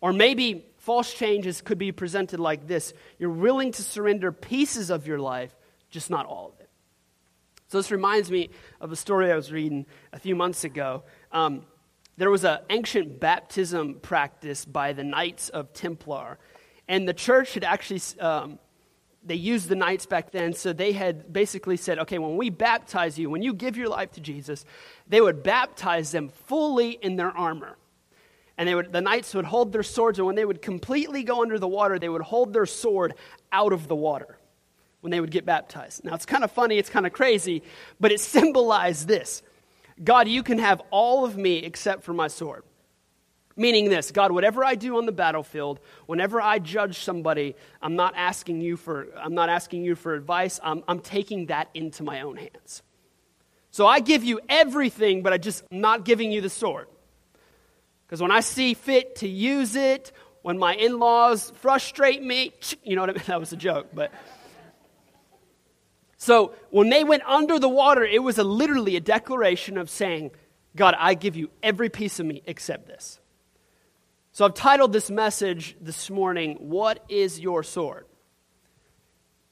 Or 0.00 0.12
maybe 0.12 0.66
false 0.78 1.14
changes 1.14 1.60
could 1.60 1.78
be 1.78 1.92
presented 1.92 2.40
like 2.40 2.66
this 2.66 2.92
you're 3.18 3.30
willing 3.30 3.70
to 3.72 3.82
surrender 3.82 4.32
pieces 4.32 4.90
of 4.90 5.06
your 5.06 5.18
life, 5.18 5.54
just 5.90 6.10
not 6.10 6.26
all 6.26 6.52
of 6.54 6.60
it. 6.60 6.68
So 7.68 7.78
this 7.78 7.90
reminds 7.90 8.30
me 8.30 8.50
of 8.80 8.92
a 8.92 8.96
story 8.96 9.30
I 9.30 9.36
was 9.36 9.52
reading 9.52 9.86
a 10.12 10.18
few 10.18 10.34
months 10.34 10.64
ago. 10.64 11.04
Um, 11.30 11.64
there 12.18 12.30
was 12.30 12.44
an 12.44 12.58
ancient 12.68 13.20
baptism 13.20 14.00
practice 14.02 14.64
by 14.64 14.92
the 14.92 15.04
Knights 15.04 15.48
of 15.48 15.72
Templar, 15.72 16.38
and 16.88 17.08
the 17.08 17.14
church 17.14 17.54
had 17.54 17.64
actually 17.64 18.02
um, 18.20 18.58
they 19.24 19.34
used 19.34 19.68
the 19.68 19.74
knights 19.74 20.06
back 20.06 20.30
then, 20.30 20.52
so 20.52 20.72
they 20.72 20.92
had 20.92 21.32
basically 21.32 21.76
said, 21.76 21.98
okay, 22.00 22.18
when 22.18 22.36
we 22.36 22.50
baptize 22.50 23.18
you, 23.18 23.30
when 23.30 23.42
you 23.42 23.54
give 23.54 23.76
your 23.76 23.88
life 23.88 24.12
to 24.12 24.20
Jesus, 24.20 24.64
they 25.06 25.20
would 25.20 25.42
baptize 25.42 26.10
them 26.10 26.28
fully 26.28 26.90
in 26.90 27.16
their 27.16 27.30
armor. 27.30 27.76
And 28.58 28.68
they 28.68 28.74
would, 28.74 28.92
the 28.92 29.00
knights 29.00 29.34
would 29.34 29.44
hold 29.44 29.72
their 29.72 29.82
swords, 29.82 30.18
and 30.18 30.26
when 30.26 30.36
they 30.36 30.44
would 30.44 30.60
completely 30.60 31.22
go 31.22 31.42
under 31.42 31.58
the 31.58 31.68
water, 31.68 31.98
they 31.98 32.08
would 32.08 32.22
hold 32.22 32.52
their 32.52 32.66
sword 32.66 33.14
out 33.52 33.72
of 33.72 33.88
the 33.88 33.96
water 33.96 34.38
when 35.00 35.10
they 35.10 35.20
would 35.20 35.30
get 35.30 35.44
baptized. 35.44 36.04
Now, 36.04 36.14
it's 36.14 36.26
kind 36.26 36.44
of 36.44 36.50
funny, 36.50 36.78
it's 36.78 36.90
kind 36.90 37.06
of 37.06 37.12
crazy, 37.12 37.62
but 38.00 38.12
it 38.12 38.20
symbolized 38.20 39.06
this 39.06 39.42
God, 40.02 40.26
you 40.26 40.42
can 40.42 40.58
have 40.58 40.82
all 40.90 41.24
of 41.24 41.36
me 41.36 41.58
except 41.58 42.02
for 42.02 42.12
my 42.12 42.28
sword. 42.28 42.64
Meaning 43.56 43.90
this 43.90 44.10
God, 44.10 44.32
whatever 44.32 44.64
I 44.64 44.74
do 44.74 44.96
on 44.96 45.06
the 45.06 45.12
battlefield, 45.12 45.80
whenever 46.06 46.40
I 46.40 46.58
judge 46.58 46.98
somebody, 46.98 47.54
I'm 47.80 47.96
not 47.96 48.14
asking 48.16 48.60
you 48.60 48.76
for, 48.76 49.08
I'm 49.16 49.34
not 49.34 49.48
asking 49.48 49.84
you 49.84 49.94
for 49.94 50.14
advice. 50.14 50.58
I'm, 50.62 50.82
I'm 50.88 51.00
taking 51.00 51.46
that 51.46 51.68
into 51.74 52.02
my 52.02 52.22
own 52.22 52.36
hands. 52.36 52.82
So 53.70 53.86
I 53.86 54.00
give 54.00 54.22
you 54.22 54.40
everything, 54.48 55.22
but 55.22 55.32
I 55.32 55.38
just 55.38 55.64
not 55.70 56.04
giving 56.04 56.30
you 56.30 56.40
the 56.40 56.50
sword. 56.50 56.88
Because 58.06 58.20
when 58.20 58.30
I 58.30 58.40
see 58.40 58.74
fit 58.74 59.16
to 59.16 59.28
use 59.28 59.76
it, 59.76 60.12
when 60.42 60.58
my 60.58 60.74
in 60.74 60.98
laws 60.98 61.50
frustrate 61.56 62.22
me, 62.22 62.52
you 62.84 62.96
know 62.96 63.02
what 63.02 63.10
I 63.10 63.14
mean? 63.14 63.22
That 63.26 63.40
was 63.40 63.52
a 63.52 63.56
joke, 63.56 63.88
but. 63.94 64.12
So 66.18 66.54
when 66.70 66.88
they 66.88 67.02
went 67.02 67.24
under 67.26 67.58
the 67.58 67.68
water, 67.68 68.04
it 68.04 68.22
was 68.22 68.38
a, 68.38 68.44
literally 68.44 68.96
a 68.96 69.00
declaration 69.00 69.76
of 69.76 69.90
saying, 69.90 70.30
God, 70.76 70.94
I 70.98 71.14
give 71.14 71.34
you 71.34 71.50
every 71.62 71.88
piece 71.88 72.20
of 72.20 72.26
me 72.26 72.42
except 72.46 72.86
this. 72.86 73.18
So 74.34 74.46
I've 74.46 74.54
titled 74.54 74.94
this 74.94 75.10
message 75.10 75.76
this 75.78 76.08
morning, 76.08 76.56
What 76.58 77.04
is 77.10 77.38
Your 77.38 77.62
Sword? 77.62 78.06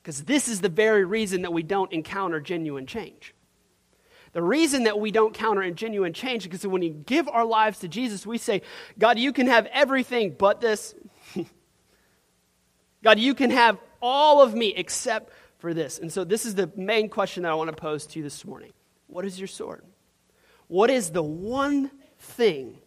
Because 0.03 0.25
this 0.25 0.49
is 0.49 0.63
the 0.63 0.71
very 0.71 1.05
reason 1.05 1.43
that 1.43 1.53
we 1.53 1.63
don't 1.63 1.93
encounter 1.93 2.41
genuine 2.41 2.87
change. 2.87 3.35
The 4.33 4.43
reason 4.43 4.85
that 4.85 4.99
we 4.99 5.11
don't 5.11 5.35
counter 5.35 5.63
in 5.63 5.75
genuine 5.75 6.15
change 6.15 6.45
is 6.45 6.47
because 6.47 6.67
when 6.67 6.81
we 6.81 6.89
give 6.89 7.29
our 7.29 7.45
lives 7.45 7.81
to 7.81 7.89
Jesus, 7.89 8.27
we 8.27 8.39
say, 8.39 8.63
God, 8.99 9.19
you 9.19 9.35
can 9.35 9.49
have 9.49 9.67
everything 9.67 10.35
but 10.39 10.63
this. 10.63 10.95
God, 13.05 13.19
you 13.19 13.35
can 13.35 13.51
have 13.51 13.77
all 14.01 14.41
of 14.41 14.55
me 14.55 14.73
except 14.75 15.31
for 15.59 15.75
this. 15.75 15.99
And 15.99 16.11
so, 16.11 16.25
this 16.25 16.47
is 16.47 16.55
the 16.55 16.73
main 16.75 17.11
question 17.11 17.43
that 17.43 17.53
I 17.53 17.55
want 17.55 17.69
to 17.69 17.77
pose 17.77 18.07
to 18.07 18.19
you 18.19 18.23
this 18.23 18.47
morning 18.47 18.73
What 19.09 19.27
is 19.27 19.39
your 19.39 19.49
sword? 19.49 19.85
What 20.69 20.89
is 20.89 21.11
the 21.11 21.23
one 21.23 21.91
thing 22.19 22.79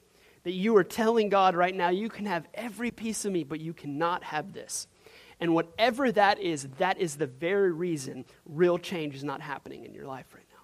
that 0.43 0.51
you 0.51 0.75
are 0.77 0.83
telling 0.83 1.29
God 1.29 1.55
right 1.55 1.75
now, 1.75 1.89
you 1.89 2.09
can 2.09 2.25
have 2.25 2.47
every 2.53 2.91
piece 2.91 3.25
of 3.25 3.31
me, 3.31 3.43
but 3.43 3.59
you 3.59 3.73
cannot 3.73 4.23
have 4.23 4.53
this? 4.53 4.87
And 5.39 5.53
whatever 5.53 6.11
that 6.11 6.39
is, 6.39 6.67
that 6.77 6.99
is 6.99 7.15
the 7.15 7.27
very 7.27 7.71
reason 7.71 8.25
real 8.45 8.77
change 8.77 9.15
is 9.15 9.23
not 9.23 9.41
happening 9.41 9.83
in 9.83 9.93
your 9.93 10.05
life 10.05 10.27
right 10.33 10.45
now. 10.51 10.63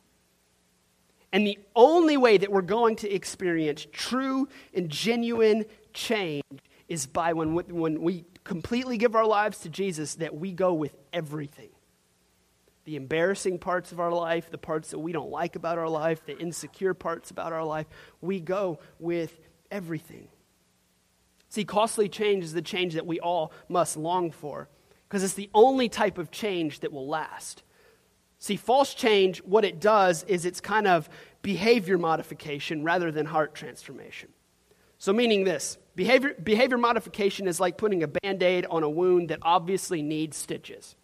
And 1.32 1.46
the 1.46 1.60
only 1.76 2.18
way 2.18 2.38
that 2.38 2.52
we're 2.52 2.62
going 2.62 2.96
to 2.98 3.10
experience 3.10 3.86
true 3.92 4.48
and 4.74 4.90
genuine 4.90 5.66
change 5.94 6.44
is 6.88 7.06
by 7.06 7.34
when, 7.34 7.54
when 7.54 8.02
we 8.02 8.26
completely 8.44 8.98
give 8.98 9.16
our 9.16 9.26
lives 9.26 9.60
to 9.60 9.70
Jesus, 9.70 10.16
that 10.16 10.36
we 10.36 10.52
go 10.52 10.74
with 10.74 10.96
everything 11.14 11.70
the 12.90 12.96
embarrassing 12.96 13.60
parts 13.60 13.92
of 13.92 14.00
our 14.00 14.12
life, 14.12 14.50
the 14.50 14.58
parts 14.58 14.90
that 14.90 14.98
we 14.98 15.12
don't 15.12 15.30
like 15.30 15.56
about 15.56 15.78
our 15.78 15.88
life, 15.88 16.26
the 16.26 16.36
insecure 16.40 16.96
parts 16.96 17.30
about 17.30 17.54
our 17.54 17.64
life. 17.64 17.86
We 18.20 18.40
go 18.40 18.80
with 18.98 19.38
everything. 19.72 20.28
See, 21.50 21.66
costly 21.66 22.10
change 22.10 22.44
is 22.44 22.54
the 22.54 22.62
change 22.62 22.94
that 22.94 23.06
we 23.06 23.20
all 23.20 23.52
must 23.68 23.98
long 23.98 24.32
for 24.32 24.70
because 25.08 25.24
it's 25.24 25.34
the 25.34 25.50
only 25.54 25.90
type 25.90 26.18
of 26.18 26.32
change 26.32 26.82
that 26.82 26.92
will 26.92 27.08
last. 27.08 27.64
See, 28.38 28.56
false 28.56 28.94
change, 28.94 29.40
what 29.40 29.66
it 29.66 29.80
does 29.80 30.24
is 30.24 30.46
it's 30.46 30.62
kind 30.62 30.88
of 30.88 31.10
behavior 31.42 31.98
modification 31.98 32.84
rather 32.84 33.12
than 33.12 33.26
heart 33.26 33.56
transformation. 33.56 34.30
So, 35.00 35.12
meaning 35.12 35.44
this 35.44 35.78
behavior, 35.96 36.36
behavior 36.42 36.78
modification 36.78 37.48
is 37.48 37.60
like 37.60 37.78
putting 37.78 38.04
a 38.04 38.08
band 38.08 38.44
aid 38.44 38.66
on 38.70 38.84
a 38.84 38.90
wound 38.90 39.30
that 39.30 39.40
obviously 39.42 40.02
needs 40.02 40.38
stitches. 40.38 40.96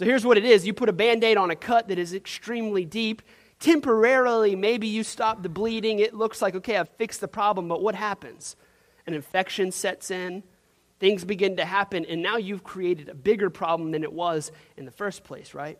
So 0.00 0.06
here's 0.06 0.24
what 0.24 0.38
it 0.38 0.46
is 0.46 0.66
you 0.66 0.72
put 0.72 0.88
a 0.88 0.94
band 0.94 1.22
aid 1.22 1.36
on 1.36 1.50
a 1.50 1.56
cut 1.56 1.88
that 1.88 1.98
is 1.98 2.14
extremely 2.14 2.86
deep. 2.86 3.20
Temporarily, 3.60 4.56
maybe 4.56 4.88
you 4.88 5.04
stop 5.04 5.42
the 5.42 5.50
bleeding. 5.50 5.98
It 5.98 6.14
looks 6.14 6.40
like, 6.40 6.54
okay, 6.56 6.76
I've 6.76 6.88
fixed 6.88 7.20
the 7.20 7.28
problem, 7.28 7.68
but 7.68 7.82
what 7.82 7.94
happens? 7.94 8.56
An 9.06 9.12
infection 9.14 9.70
sets 9.70 10.10
in, 10.10 10.42
things 10.98 11.24
begin 11.24 11.56
to 11.56 11.64
happen, 11.64 12.06
and 12.06 12.22
now 12.22 12.38
you've 12.38 12.64
created 12.64 13.10
a 13.10 13.14
bigger 13.14 13.50
problem 13.50 13.90
than 13.90 14.02
it 14.02 14.12
was 14.12 14.50
in 14.78 14.86
the 14.86 14.90
first 14.90 15.24
place, 15.24 15.52
right? 15.52 15.78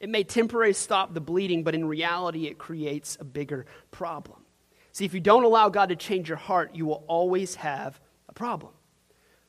It 0.00 0.08
may 0.08 0.24
temporarily 0.24 0.72
stop 0.72 1.14
the 1.14 1.20
bleeding, 1.20 1.62
but 1.62 1.76
in 1.76 1.84
reality, 1.84 2.48
it 2.48 2.58
creates 2.58 3.16
a 3.20 3.24
bigger 3.24 3.66
problem. 3.92 4.44
See, 4.90 5.04
if 5.04 5.14
you 5.14 5.20
don't 5.20 5.44
allow 5.44 5.68
God 5.68 5.90
to 5.90 5.96
change 5.96 6.28
your 6.28 6.38
heart, 6.38 6.74
you 6.74 6.86
will 6.86 7.04
always 7.06 7.54
have 7.54 8.00
a 8.28 8.32
problem. 8.32 8.72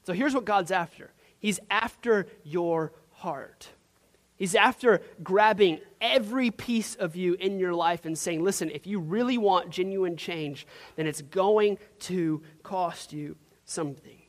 So 0.04 0.14
here's 0.14 0.36
what 0.36 0.46
God's 0.46 0.72
after 0.72 1.12
He's 1.40 1.60
after 1.72 2.28
your 2.44 2.94
heart. 3.10 3.70
He's 4.44 4.56
after 4.56 5.02
grabbing 5.24 5.80
every 6.02 6.52
piece 6.52 6.96
of 6.96 7.16
you 7.16 7.36
in 7.36 7.60
your 7.60 7.74
life 7.74 8.04
and 8.04 8.18
saying, 8.18 8.44
listen, 8.44 8.70
if 8.72 8.86
you 8.86 9.00
really 9.00 9.38
want 9.38 9.70
genuine 9.70 10.18
change, 10.18 10.68
then 10.98 11.08
it's 11.08 11.22
going 11.22 11.78
to 12.00 12.44
cost 12.62 13.14
you 13.14 13.38
something. 13.64 14.22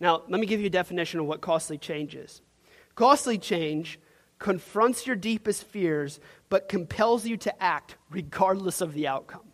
Now, 0.00 0.22
let 0.28 0.40
me 0.40 0.46
give 0.46 0.60
you 0.60 0.66
a 0.68 0.70
definition 0.70 1.20
of 1.20 1.26
what 1.26 1.42
costly 1.42 1.76
change 1.76 2.14
is. 2.14 2.40
Costly 2.94 3.36
change 3.36 4.00
confronts 4.38 5.06
your 5.06 5.14
deepest 5.14 5.64
fears, 5.64 6.20
but 6.48 6.70
compels 6.70 7.26
you 7.26 7.36
to 7.36 7.62
act 7.62 7.96
regardless 8.08 8.80
of 8.80 8.94
the 8.94 9.06
outcome. 9.06 9.52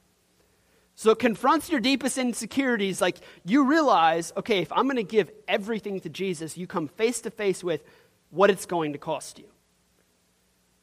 So 0.95 1.11
it 1.11 1.19
confronts 1.19 1.69
your 1.69 1.81
deepest 1.81 2.17
insecurities. 2.17 3.01
Like 3.01 3.17
you 3.45 3.65
realize, 3.65 4.33
okay, 4.37 4.61
if 4.61 4.71
I'm 4.71 4.85
going 4.85 4.99
to 4.99 5.03
give 5.03 5.33
everything 5.49 5.99
to 6.03 6.09
Jesus, 6.09 6.57
you 6.57 6.69
come 6.69 6.87
face 6.87 7.21
to 7.23 7.31
face 7.33 7.65
with, 7.65 7.83
what 8.31 8.51
it's 8.51 8.67
going 8.67 8.93
to 8.93 8.99
cost 9.01 9.41
you. 9.41 9.47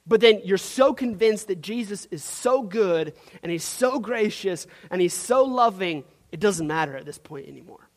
But 0.08 0.22
then 0.22 0.42
you're 0.46 0.58
so 0.58 0.94
convinced 0.94 1.48
that 1.48 1.62
Jesus 1.62 2.06
is 2.12 2.24
so 2.24 2.62
good 2.62 3.14
and 3.44 3.52
he's 3.52 3.66
so 3.66 4.00
gracious 4.00 4.66
and 4.90 5.02
he's 5.02 5.14
so 5.14 5.44
loving, 5.44 6.06
it 6.32 6.40
doesn't 6.40 6.66
matter 6.66 6.96
at 6.96 7.06
this 7.06 7.18
point 7.18 7.48
anymore. 7.48 7.90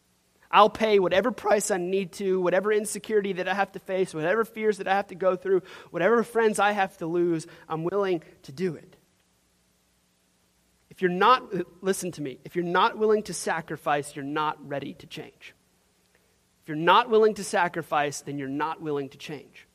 I'll 0.51 0.71
pay 0.71 0.99
whatever 0.99 1.31
price 1.31 1.71
I 1.71 1.77
need 1.77 2.11
to, 2.15 2.41
whatever 2.41 2.73
insecurity 2.73 3.35
that 3.35 3.47
I 3.47 3.55
have 3.55 3.71
to 3.73 3.79
face, 3.79 4.13
whatever 4.13 4.45
fears 4.45 4.79
that 4.79 4.89
I 4.89 4.97
have 4.97 5.07
to 5.09 5.15
go 5.15 5.37
through, 5.37 5.63
whatever 5.91 6.25
friends 6.25 6.59
I 6.59 6.73
have 6.73 6.97
to 6.99 7.07
lose, 7.07 7.47
I'm 7.69 7.85
willing 7.85 8.25
to 8.43 8.53
do 8.53 8.75
it. 8.75 8.97
If 10.91 11.01
you're 11.01 11.11
not, 11.13 11.45
listen 11.81 12.11
to 12.13 12.23
me, 12.23 12.41
if 12.45 12.57
you're 12.57 12.65
not 12.65 12.99
willing 12.99 13.23
to 13.25 13.35
sacrifice, 13.35 14.17
you're 14.17 14.25
not 14.25 14.59
ready 14.69 14.95
to 14.95 15.07
change. 15.07 15.55
If 16.63 16.69
you're 16.69 16.77
not 16.77 17.09
willing 17.09 17.35
to 17.35 17.45
sacrifice, 17.45 18.21
then 18.23 18.37
you're 18.37 18.49
not 18.49 18.83
willing 18.83 19.09
to 19.11 19.19
change. 19.19 19.69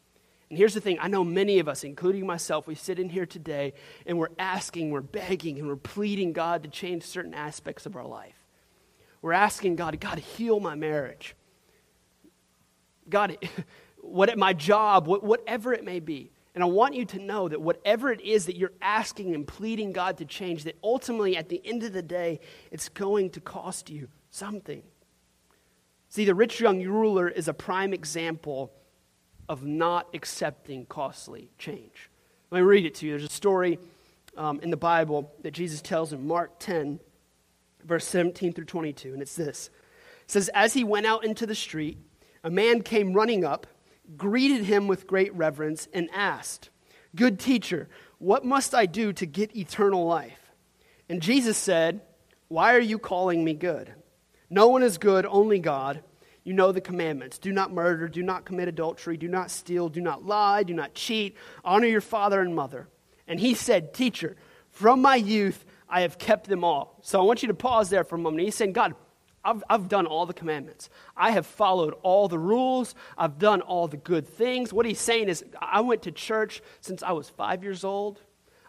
And 0.50 0.58
here's 0.58 0.74
the 0.74 0.82
thing 0.82 0.98
I 1.00 1.08
know 1.08 1.24
many 1.24 1.60
of 1.60 1.68
us, 1.68 1.84
including 1.84 2.26
myself, 2.26 2.68
we 2.68 2.76
sit 2.76 3.00
in 3.00 3.10
here 3.10 3.26
today 3.26 3.74
and 4.06 4.18
we're 4.18 4.30
asking, 4.38 4.92
we're 4.92 5.02
begging, 5.02 5.58
and 5.58 5.68
we're 5.68 5.76
pleading 5.76 6.34
God 6.34 6.64
to 6.64 6.70
change 6.70 7.04
certain 7.04 7.34
aspects 7.34 7.86
of 7.86 7.96
our 7.96 8.06
life. 8.06 8.36
We're 9.22 9.34
asking 9.34 9.76
God, 9.76 10.00
God, 10.00 10.20
heal 10.20 10.60
my 10.60 10.76
marriage. 10.76 11.36
God, 13.10 13.38
what 14.02 14.30
at 14.30 14.38
my 14.38 14.54
job, 14.54 15.08
whatever 15.08 15.74
it 15.74 15.84
may 15.84 16.00
be. 16.00 16.32
And 16.54 16.64
I 16.64 16.68
want 16.68 16.94
you 16.94 17.04
to 17.06 17.20
know 17.20 17.50
that 17.50 17.62
whatever 17.62 18.12
it 18.12 18.22
is 18.22 18.46
that 18.46 18.56
you're 18.56 18.72
asking 18.82 19.36
and 19.36 19.46
pleading 19.46 19.92
God 19.92 20.18
to 20.20 20.26
change, 20.26 20.64
that 20.64 20.78
ultimately 20.82 21.36
at 21.36 21.50
the 21.50 21.62
end 21.66 21.84
of 21.84 21.92
the 21.92 22.02
day, 22.02 22.40
it's 22.72 22.88
going 22.88 23.32
to 23.32 23.42
cost 23.42 23.90
you 23.90 24.08
something. 24.30 24.84
See, 26.08 26.24
the 26.24 26.36
rich 26.36 26.62
young 26.62 26.82
ruler 26.82 27.28
is 27.28 27.50
a 27.50 27.54
prime 27.54 27.94
example 27.94 28.72
of 29.48 29.64
not 29.64 30.08
accepting 30.14 30.86
costly 30.86 31.50
change. 31.58 32.10
Let 32.52 32.60
me 32.60 32.66
read 32.66 32.86
it 32.86 32.96
to 32.96 33.06
you. 33.06 33.14
There's 33.14 33.24
a 33.24 33.30
story 33.30 33.80
um, 34.38 34.60
in 34.62 34.70
the 34.70 34.78
Bible 34.78 35.32
that 35.42 35.52
Jesus 35.52 35.82
tells 35.82 36.14
in 36.14 36.28
Mark 36.28 36.60
10, 36.60 37.00
verse 37.84 38.06
17 38.06 38.54
through 38.54 38.66
22, 38.66 39.14
and 39.14 39.22
it's 39.22 39.36
this. 39.36 39.70
It 40.24 40.32
says, 40.32 40.50
As 40.54 40.74
he 40.74 40.84
went 40.84 41.06
out 41.06 41.26
into 41.26 41.46
the 41.46 41.56
street, 41.56 41.98
a 42.44 42.50
man 42.50 42.82
came 42.82 43.14
running 43.14 43.44
up, 43.44 43.68
greeted 44.18 44.66
him 44.66 44.88
with 44.88 45.08
great 45.08 45.34
reverence, 45.34 45.88
and 45.94 46.10
asked, 46.14 46.70
Good 47.16 47.40
teacher, 47.40 47.88
what 48.18 48.46
must 48.46 48.76
I 48.76 48.86
do 48.86 49.14
to 49.14 49.26
get 49.26 49.56
eternal 49.56 50.06
life? 50.06 50.52
And 51.10 51.22
Jesus 51.22 51.58
said, 51.58 52.02
Why 52.48 52.76
are 52.76 52.80
you 52.80 53.00
calling 53.00 53.44
me 53.44 53.54
good? 53.54 53.94
No 54.50 54.68
one 54.68 54.84
is 54.84 54.98
good, 54.98 55.26
only 55.26 55.60
God. 55.60 56.04
You 56.46 56.54
know 56.54 56.72
the 56.72 56.80
commandments 56.80 57.40
do 57.40 57.52
not 57.52 57.74
murder, 57.74 58.08
do 58.08 58.22
not 58.22 58.46
commit 58.46 58.68
adultery, 58.68 59.18
do 59.18 59.28
not 59.28 59.50
steal, 59.50 59.90
do 59.90 60.00
not 60.00 60.24
lie, 60.24 60.62
do 60.62 60.76
not 60.76 60.94
cheat, 60.94 61.36
honor 61.66 61.88
your 61.88 62.02
father 62.02 62.40
and 62.40 62.56
mother. 62.56 62.88
And 63.28 63.40
he 63.40 63.56
said, 63.56 63.96
Teacher, 63.96 64.38
from 64.70 65.02
my 65.02 65.16
youth 65.16 65.66
I 65.90 66.02
have 66.02 66.20
kept 66.20 66.48
them 66.48 66.64
all. 66.64 67.00
So 67.02 67.20
I 67.20 67.24
want 67.24 67.42
you 67.42 67.48
to 67.48 67.56
pause 67.56 67.90
there 67.90 68.04
for 68.04 68.16
a 68.16 68.20
moment. 68.20 68.44
He's 68.44 68.54
saying, 68.54 68.74
God, 68.74 68.94
I've, 69.44 69.64
I've 69.70 69.90
done 69.90 70.06
all 70.06 70.28
the 70.28 70.34
commandments. 70.34 70.90
I 71.18 71.32
have 71.32 71.48
followed 71.48 71.96
all 72.04 72.28
the 72.28 72.40
rules. 72.40 72.94
I've 73.18 73.40
done 73.40 73.62
all 73.62 73.88
the 73.88 73.98
good 73.98 74.28
things. 74.28 74.72
What 74.72 74.86
he's 74.86 75.00
saying 75.00 75.30
is, 75.30 75.44
I 75.60 75.82
went 75.82 76.04
to 76.04 76.12
church 76.12 76.62
since 76.80 77.02
I 77.02 77.12
was 77.12 77.28
five 77.28 77.64
years 77.64 77.84
old. 77.84 78.22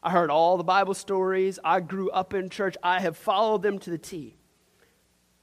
I 0.02 0.10
heard 0.10 0.30
all 0.30 0.56
the 0.56 0.64
Bible 0.64 0.94
stories. 0.94 1.58
I 1.62 1.80
grew 1.80 2.10
up 2.10 2.32
in 2.32 2.48
church. 2.48 2.76
I 2.82 3.00
have 3.00 3.18
followed 3.18 3.62
them 3.62 3.78
to 3.80 3.90
the 3.90 3.98
T 3.98 4.36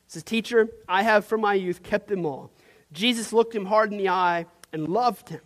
says, 0.07 0.23
Teacher, 0.23 0.67
I 0.87 1.03
have 1.03 1.25
from 1.25 1.41
my 1.41 1.53
youth 1.53 1.83
kept 1.83 2.07
them 2.07 2.25
all. 2.25 2.51
Jesus 2.91 3.33
looked 3.33 3.55
him 3.55 3.65
hard 3.65 3.91
in 3.91 3.97
the 3.97 4.09
eye 4.09 4.45
and 4.71 4.87
loved 4.87 5.29
him. 5.29 5.41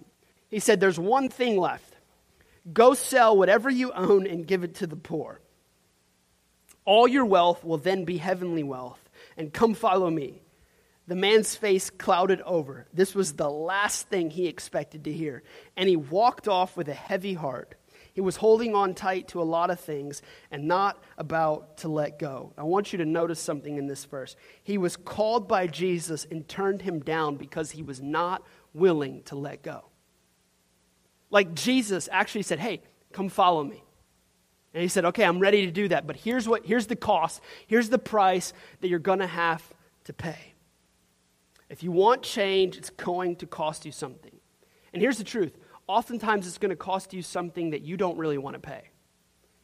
He 0.49 0.59
said, 0.59 0.79
There's 0.79 0.99
one 0.99 1.29
thing 1.29 1.57
left. 1.57 1.95
Go 2.73 2.93
sell 2.93 3.37
whatever 3.37 3.69
you 3.69 3.91
own 3.93 4.27
and 4.27 4.47
give 4.47 4.63
it 4.63 4.75
to 4.75 4.87
the 4.87 4.95
poor. 4.95 5.39
All 6.85 7.07
your 7.07 7.25
wealth 7.25 7.63
will 7.63 7.77
then 7.77 8.05
be 8.05 8.17
heavenly 8.17 8.63
wealth, 8.63 9.09
and 9.35 9.53
come 9.53 9.73
follow 9.73 10.09
me. 10.09 10.41
The 11.07 11.15
man's 11.15 11.55
face 11.55 11.89
clouded 11.89 12.41
over. 12.41 12.85
This 12.93 13.15
was 13.15 13.33
the 13.33 13.49
last 13.49 14.07
thing 14.07 14.29
he 14.29 14.47
expected 14.47 15.05
to 15.05 15.13
hear, 15.13 15.43
and 15.77 15.87
he 15.87 15.95
walked 15.95 16.47
off 16.47 16.75
with 16.75 16.89
a 16.89 16.93
heavy 16.93 17.33
heart. 17.33 17.75
He 18.17 18.21
was 18.21 18.38
holding 18.38 18.74
on 18.74 18.95
tight 18.95 19.27
to 19.27 19.41
a 19.43 19.43
lot 19.43 19.69
of 19.69 19.79
things 19.79 20.24
and 20.50 20.67
not 20.67 21.03
about 21.19 21.77
to 21.77 21.88
let 21.88 22.17
go. 22.17 22.51
I 22.57 22.63
want 22.63 22.91
you 22.91 22.97
to 22.97 23.05
notice 23.05 23.39
something 23.39 23.77
in 23.77 23.86
this 23.86 24.05
verse. 24.05 24.36
He 24.63 24.79
was 24.79 24.97
called 24.97 25.47
by 25.47 25.67
Jesus 25.67 26.25
and 26.31 26.47
turned 26.47 26.81
him 26.81 27.00
down 27.00 27.36
because 27.36 27.69
he 27.69 27.83
was 27.83 28.01
not 28.01 28.41
willing 28.74 29.21
to 29.25 29.36
let 29.36 29.62
go. 29.62 29.86
Like 31.30 31.53
Jesus 31.53 32.10
actually 32.12 32.41
said, 32.41 32.58
Hey, 32.58 32.82
come 33.13 33.30
follow 33.30 33.63
me. 33.63 33.84
And 34.73 34.82
he 34.82 34.88
said, 34.88 35.06
Okay, 35.06 35.23
I'm 35.23 35.38
ready 35.38 35.67
to 35.67 35.71
do 35.71 35.88
that, 35.89 36.08
but 36.08 36.15
here's, 36.15 36.47
what, 36.47 36.65
here's 36.65 36.88
the 36.88 36.95
cost, 36.95 37.39
here's 37.67 37.89
the 37.89 37.99
price 37.99 38.51
that 38.82 38.88
you're 38.88 38.97
going 38.97 39.19
to 39.19 39.27
have 39.27 39.62
to 40.06 40.13
pay. 40.13 40.56
If 41.69 41.84
you 41.84 41.91
want 41.91 42.23
change, 42.23 42.77
it's 42.77 42.89
going 42.89 43.36
to 43.36 43.45
cost 43.45 43.86
you 43.86 43.91
something. 43.91 44.38
And 44.91 45.03
here's 45.03 45.19
the 45.19 45.23
truth 45.23 45.56
oftentimes 45.88 46.47
it's 46.47 46.58
going 46.58 46.69
to 46.69 46.76
cost 46.76 47.13
you 47.13 47.21
something 47.21 47.71
that 47.71 47.82
you 47.82 47.97
don't 47.97 48.17
really 48.17 48.38
want 48.38 48.56
to 48.56 48.60
pay. 48.60 48.89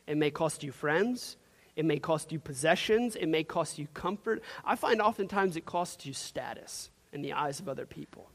It 0.08 0.18
may 0.18 0.32
cost 0.32 0.64
you 0.64 0.72
friends, 0.72 1.38
it 1.76 1.86
may 1.86 2.00
cost 2.00 2.32
you 2.32 2.40
possessions, 2.40 3.16
it 3.16 3.28
may 3.28 3.44
cost 3.44 3.78
you 3.78 3.88
comfort. 3.94 4.42
I 4.66 4.76
find 4.76 5.02
oftentimes 5.02 5.56
it 5.56 5.66
costs 5.66 6.06
you 6.06 6.14
status 6.14 6.90
in 7.12 7.22
the 7.22 7.34
eyes 7.34 7.60
of 7.60 7.70
other 7.70 7.86
people. 7.86 8.30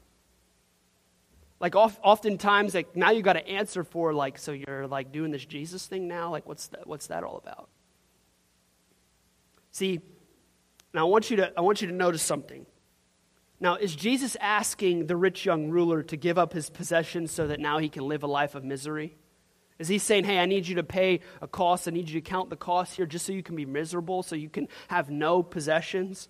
Like 1.59 1.75
oftentimes, 1.75 2.73
like 2.73 2.95
now 2.95 3.11
you 3.11 3.21
got 3.21 3.33
to 3.33 3.45
answer 3.45 3.83
for 3.83 4.13
like, 4.13 4.37
so 4.37 4.53
you're 4.53 4.87
like 4.87 5.11
doing 5.11 5.31
this 5.31 5.45
Jesus 5.45 5.85
thing 5.85 6.07
now. 6.07 6.31
Like, 6.31 6.47
what's 6.47 6.67
that? 6.67 6.87
What's 6.87 7.07
that 7.07 7.23
all 7.23 7.37
about? 7.37 7.67
See, 9.71 9.99
now 10.93 11.05
I 11.05 11.09
want 11.09 11.29
you 11.29 11.37
to 11.37 11.53
I 11.57 11.61
want 11.61 11.81
you 11.81 11.87
to 11.89 11.93
notice 11.93 12.21
something. 12.21 12.65
Now, 13.59 13.75
is 13.75 13.95
Jesus 13.95 14.37
asking 14.39 15.07
the 15.07 15.17
rich 15.17 15.45
young 15.45 15.69
ruler 15.69 16.01
to 16.03 16.15
give 16.15 16.37
up 16.37 16.53
his 16.53 16.69
possessions 16.69 17.31
so 17.31 17.47
that 17.47 17.59
now 17.59 17.77
he 17.77 17.89
can 17.89 18.07
live 18.07 18.23
a 18.23 18.27
life 18.27 18.55
of 18.55 18.63
misery? 18.63 19.17
Is 19.79 19.87
he 19.87 19.97
saying, 19.97 20.25
hey, 20.25 20.39
I 20.39 20.45
need 20.45 20.67
you 20.67 20.75
to 20.75 20.83
pay 20.83 21.21
a 21.41 21.47
cost, 21.47 21.87
I 21.87 21.91
need 21.91 22.09
you 22.09 22.19
to 22.21 22.29
count 22.29 22.49
the 22.49 22.55
cost 22.57 22.95
here 22.95 23.05
just 23.05 23.25
so 23.25 23.33
you 23.33 23.43
can 23.43 23.55
be 23.55 23.65
miserable, 23.65 24.23
so 24.23 24.35
you 24.35 24.49
can 24.49 24.67
have 24.87 25.09
no 25.09 25.43
possessions? 25.43 26.29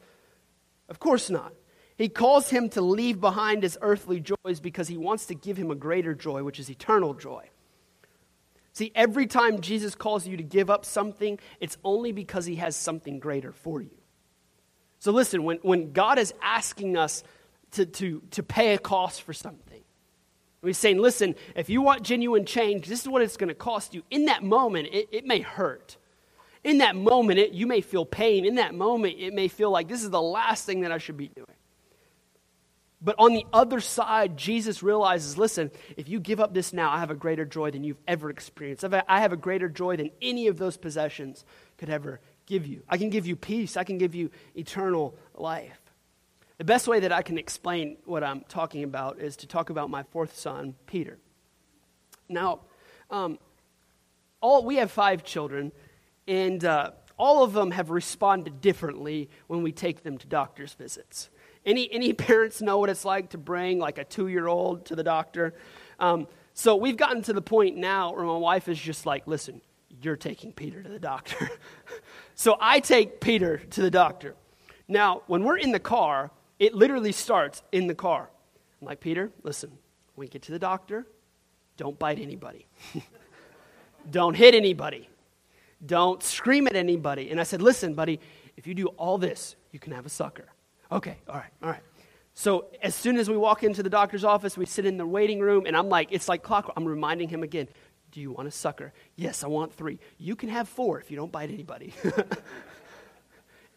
Of 0.88 1.00
course 1.00 1.30
not. 1.30 1.54
He 1.98 2.10
calls 2.10 2.50
him 2.50 2.70
to 2.70 2.82
leave 2.82 3.20
behind 3.20 3.64
his 3.64 3.78
earthly 3.82 4.22
joys 4.22 4.60
because 4.60 4.88
he 4.88 4.98
wants 4.98 5.26
to 5.28 5.36
give 5.36 5.58
him 5.58 5.70
a 5.70 5.76
greater 5.76 6.16
joy, 6.16 6.44
which 6.44 6.60
is 6.60 6.70
eternal 6.70 7.14
joy. 7.14 7.50
See, 8.72 8.92
every 8.96 9.28
time 9.28 9.62
Jesus 9.62 9.96
calls 9.96 10.26
you 10.26 10.38
to 10.38 10.44
give 10.44 10.70
up 10.70 10.86
something, 10.86 11.38
it's 11.60 11.78
only 11.84 12.12
because 12.12 12.46
he 12.46 12.56
has 12.56 12.76
something 12.76 13.20
greater 13.20 13.52
for 13.52 13.82
you. 13.82 13.99
So 15.00 15.12
listen, 15.12 15.44
when, 15.44 15.58
when 15.58 15.92
God 15.94 16.20
is 16.20 16.34
asking 16.42 16.98
us 16.98 17.24
to, 17.72 17.86
to, 17.86 18.22
to 18.32 18.44
pay 18.44 18.74
a 18.74 18.78
cost 18.78 19.22
for 19.22 19.34
something, 19.34 19.82
he's 20.62 20.78
saying, 20.78 21.00
listen, 21.00 21.36
if 21.56 21.70
you 21.70 21.82
want 21.82 22.04
genuine 22.04 22.46
change, 22.46 22.88
this 22.88 23.02
is 23.02 23.08
what 23.08 23.22
it's 23.22 23.38
going 23.38 23.48
to 23.48 23.56
cost 23.56 23.94
you. 23.94 24.04
In 24.12 24.26
that 24.26 24.44
moment, 24.44 24.90
it, 24.92 25.08
it 25.12 25.26
may 25.26 25.40
hurt. 25.40 25.98
In 26.66 26.80
that 26.80 26.96
moment, 26.98 27.40
it, 27.40 27.54
you 27.54 27.66
may 27.66 27.80
feel 27.80 28.06
pain. 28.06 28.46
In 28.46 28.56
that 28.56 28.76
moment, 28.76 29.16
it 29.18 29.34
may 29.34 29.48
feel 29.48 29.72
like 29.72 29.88
this 29.88 30.04
is 30.04 30.10
the 30.10 30.22
last 30.22 30.66
thing 30.66 30.82
that 30.82 30.92
I 30.92 30.98
should 30.98 31.18
be 31.18 31.30
doing. 31.30 31.48
But 33.02 33.16
on 33.18 33.32
the 33.32 33.46
other 33.54 33.80
side, 33.80 34.36
Jesus 34.36 34.84
realizes 34.84 35.38
listen, 35.38 35.72
if 35.96 36.10
you 36.10 36.20
give 36.20 36.42
up 36.42 36.54
this 36.54 36.74
now, 36.74 36.92
I 36.92 37.00
have 37.00 37.12
a 37.12 37.16
greater 37.16 37.46
joy 37.46 37.72
than 37.72 37.86
you've 37.86 38.02
ever 38.06 38.30
experienced. 38.30 38.84
I 38.84 39.20
have 39.22 39.32
a 39.32 39.38
greater 39.38 39.70
joy 39.70 39.96
than 39.96 40.12
any 40.22 40.48
of 40.48 40.58
those 40.58 40.76
possessions 40.76 41.46
could 41.78 41.90
ever 41.90 42.20
give 42.50 42.68
you. 42.68 42.82
I 42.90 42.98
can 42.98 43.10
give 43.10 43.26
you 43.26 43.36
peace. 43.36 43.78
I 43.78 43.86
can 43.86 43.98
give 43.98 44.14
you 44.14 44.32
eternal 44.56 45.16
life. 45.36 45.80
The 46.58 46.66
best 46.66 46.88
way 46.90 47.00
that 47.00 47.14
I 47.14 47.22
can 47.22 47.38
explain 47.38 47.96
what 48.04 48.22
I'm 48.22 48.42
talking 48.50 48.84
about 48.84 49.20
is 49.20 49.38
to 49.38 49.48
talk 49.48 49.70
about 49.70 49.90
my 49.90 50.04
fourth 50.04 50.38
son, 50.38 50.76
Peter. 50.88 51.18
Now, 52.28 52.60
um, 53.10 53.40
all, 54.42 54.66
we 54.66 54.76
have 54.76 54.92
five 54.92 55.24
children, 55.24 55.72
and 56.28 56.66
uh, 56.66 56.92
all 57.18 57.44
of 57.44 57.54
them 57.54 57.72
have 57.72 57.90
responded 57.90 58.60
differently 58.60 59.30
when 59.48 59.64
we 59.64 59.72
take 59.72 60.04
them 60.04 60.18
to 60.18 60.28
doctor's 60.28 60.74
visits. 60.74 61.30
Any, 61.66 61.90
any 61.94 62.12
parents 62.28 62.62
know 62.62 62.78
what 62.78 62.90
it's 62.90 63.06
like 63.06 63.30
to 63.30 63.38
bring 63.38 63.80
like 63.80 63.98
a 63.98 64.04
two 64.04 64.28
year 64.28 64.48
old 64.48 64.86
to 64.88 64.96
the 64.96 65.04
doctor? 65.04 65.54
Um, 66.00 66.28
so 66.54 66.76
we've 66.76 66.98
gotten 66.98 67.22
to 67.24 67.34
the 67.34 67.42
point 67.42 67.78
now 67.78 68.14
where 68.14 68.26
my 68.26 68.38
wife 68.38 68.68
is 68.68 68.80
just 68.80 69.06
like, 69.06 69.28
listen, 69.28 69.62
you're 70.02 70.18
taking 70.18 70.52
Peter 70.52 70.82
to 70.84 70.90
the 70.90 71.00
doctor. 71.00 71.50
so 72.40 72.56
I 72.62 72.80
take 72.80 73.20
Peter 73.20 73.58
to 73.72 73.82
the 73.82 73.92
doctor. 73.92 74.34
Now, 74.88 75.24
when 75.28 75.44
we're 75.44 75.58
in 75.58 75.74
the 75.74 75.80
car, 75.80 76.32
it 76.58 76.74
literally 76.74 77.12
starts 77.12 77.62
in 77.74 77.88
the 77.88 77.94
car. 77.94 78.30
I'm 78.80 78.88
like, 78.88 79.02
Peter, 79.02 79.30
listen, 79.44 79.72
when 80.16 80.26
we 80.26 80.30
get 80.30 80.44
to 80.44 80.54
the 80.54 80.58
doctor, 80.58 81.06
don't 81.76 82.00
bite 82.00 82.18
anybody. 82.18 82.66
don't 84.10 84.36
hit 84.36 84.56
anybody. 84.56 85.10
Don't 85.86 86.24
scream 86.24 86.66
at 86.68 86.78
anybody. 86.78 87.30
And 87.30 87.42
I 87.42 87.44
said, 87.44 87.62
listen, 87.62 87.94
buddy, 87.94 88.22
if 88.56 88.66
you 88.66 88.74
do 88.74 88.88
all 88.88 89.18
this, 89.18 89.58
you 89.74 89.80
can 89.80 89.92
have 89.92 90.06
a 90.06 90.10
sucker. 90.10 90.46
Okay, 90.94 91.18
all 91.28 91.36
right, 91.36 91.52
all 91.62 91.70
right. 91.70 91.84
So 92.36 92.68
as 92.82 92.96
soon 92.96 93.18
as 93.18 93.30
we 93.30 93.36
walk 93.36 93.64
into 93.64 93.84
the 93.84 93.90
doctor's 93.90 94.24
office, 94.24 94.58
we 94.58 94.66
sit 94.66 94.86
in 94.86 94.96
the 94.96 95.06
waiting 95.06 95.42
room, 95.42 95.66
and 95.66 95.76
I'm 95.76 95.90
like, 95.90 96.08
it's 96.12 96.30
like 96.30 96.42
clockwork. 96.42 96.78
I'm 96.78 96.86
reminding 96.86 97.28
him 97.28 97.44
again, 97.44 97.68
do 98.12 98.22
you 98.22 98.32
want 98.32 98.48
a 98.48 98.52
sucker? 98.52 98.94
Yes, 99.16 99.44
I 99.44 99.48
want 99.48 99.74
three. 99.74 100.00
You 100.18 100.36
can 100.36 100.50
have 100.50 100.68
four 100.68 101.00
if 101.00 101.12
you 101.12 101.18
don't 101.18 101.32
bite 101.32 101.50
anybody. 101.52 101.94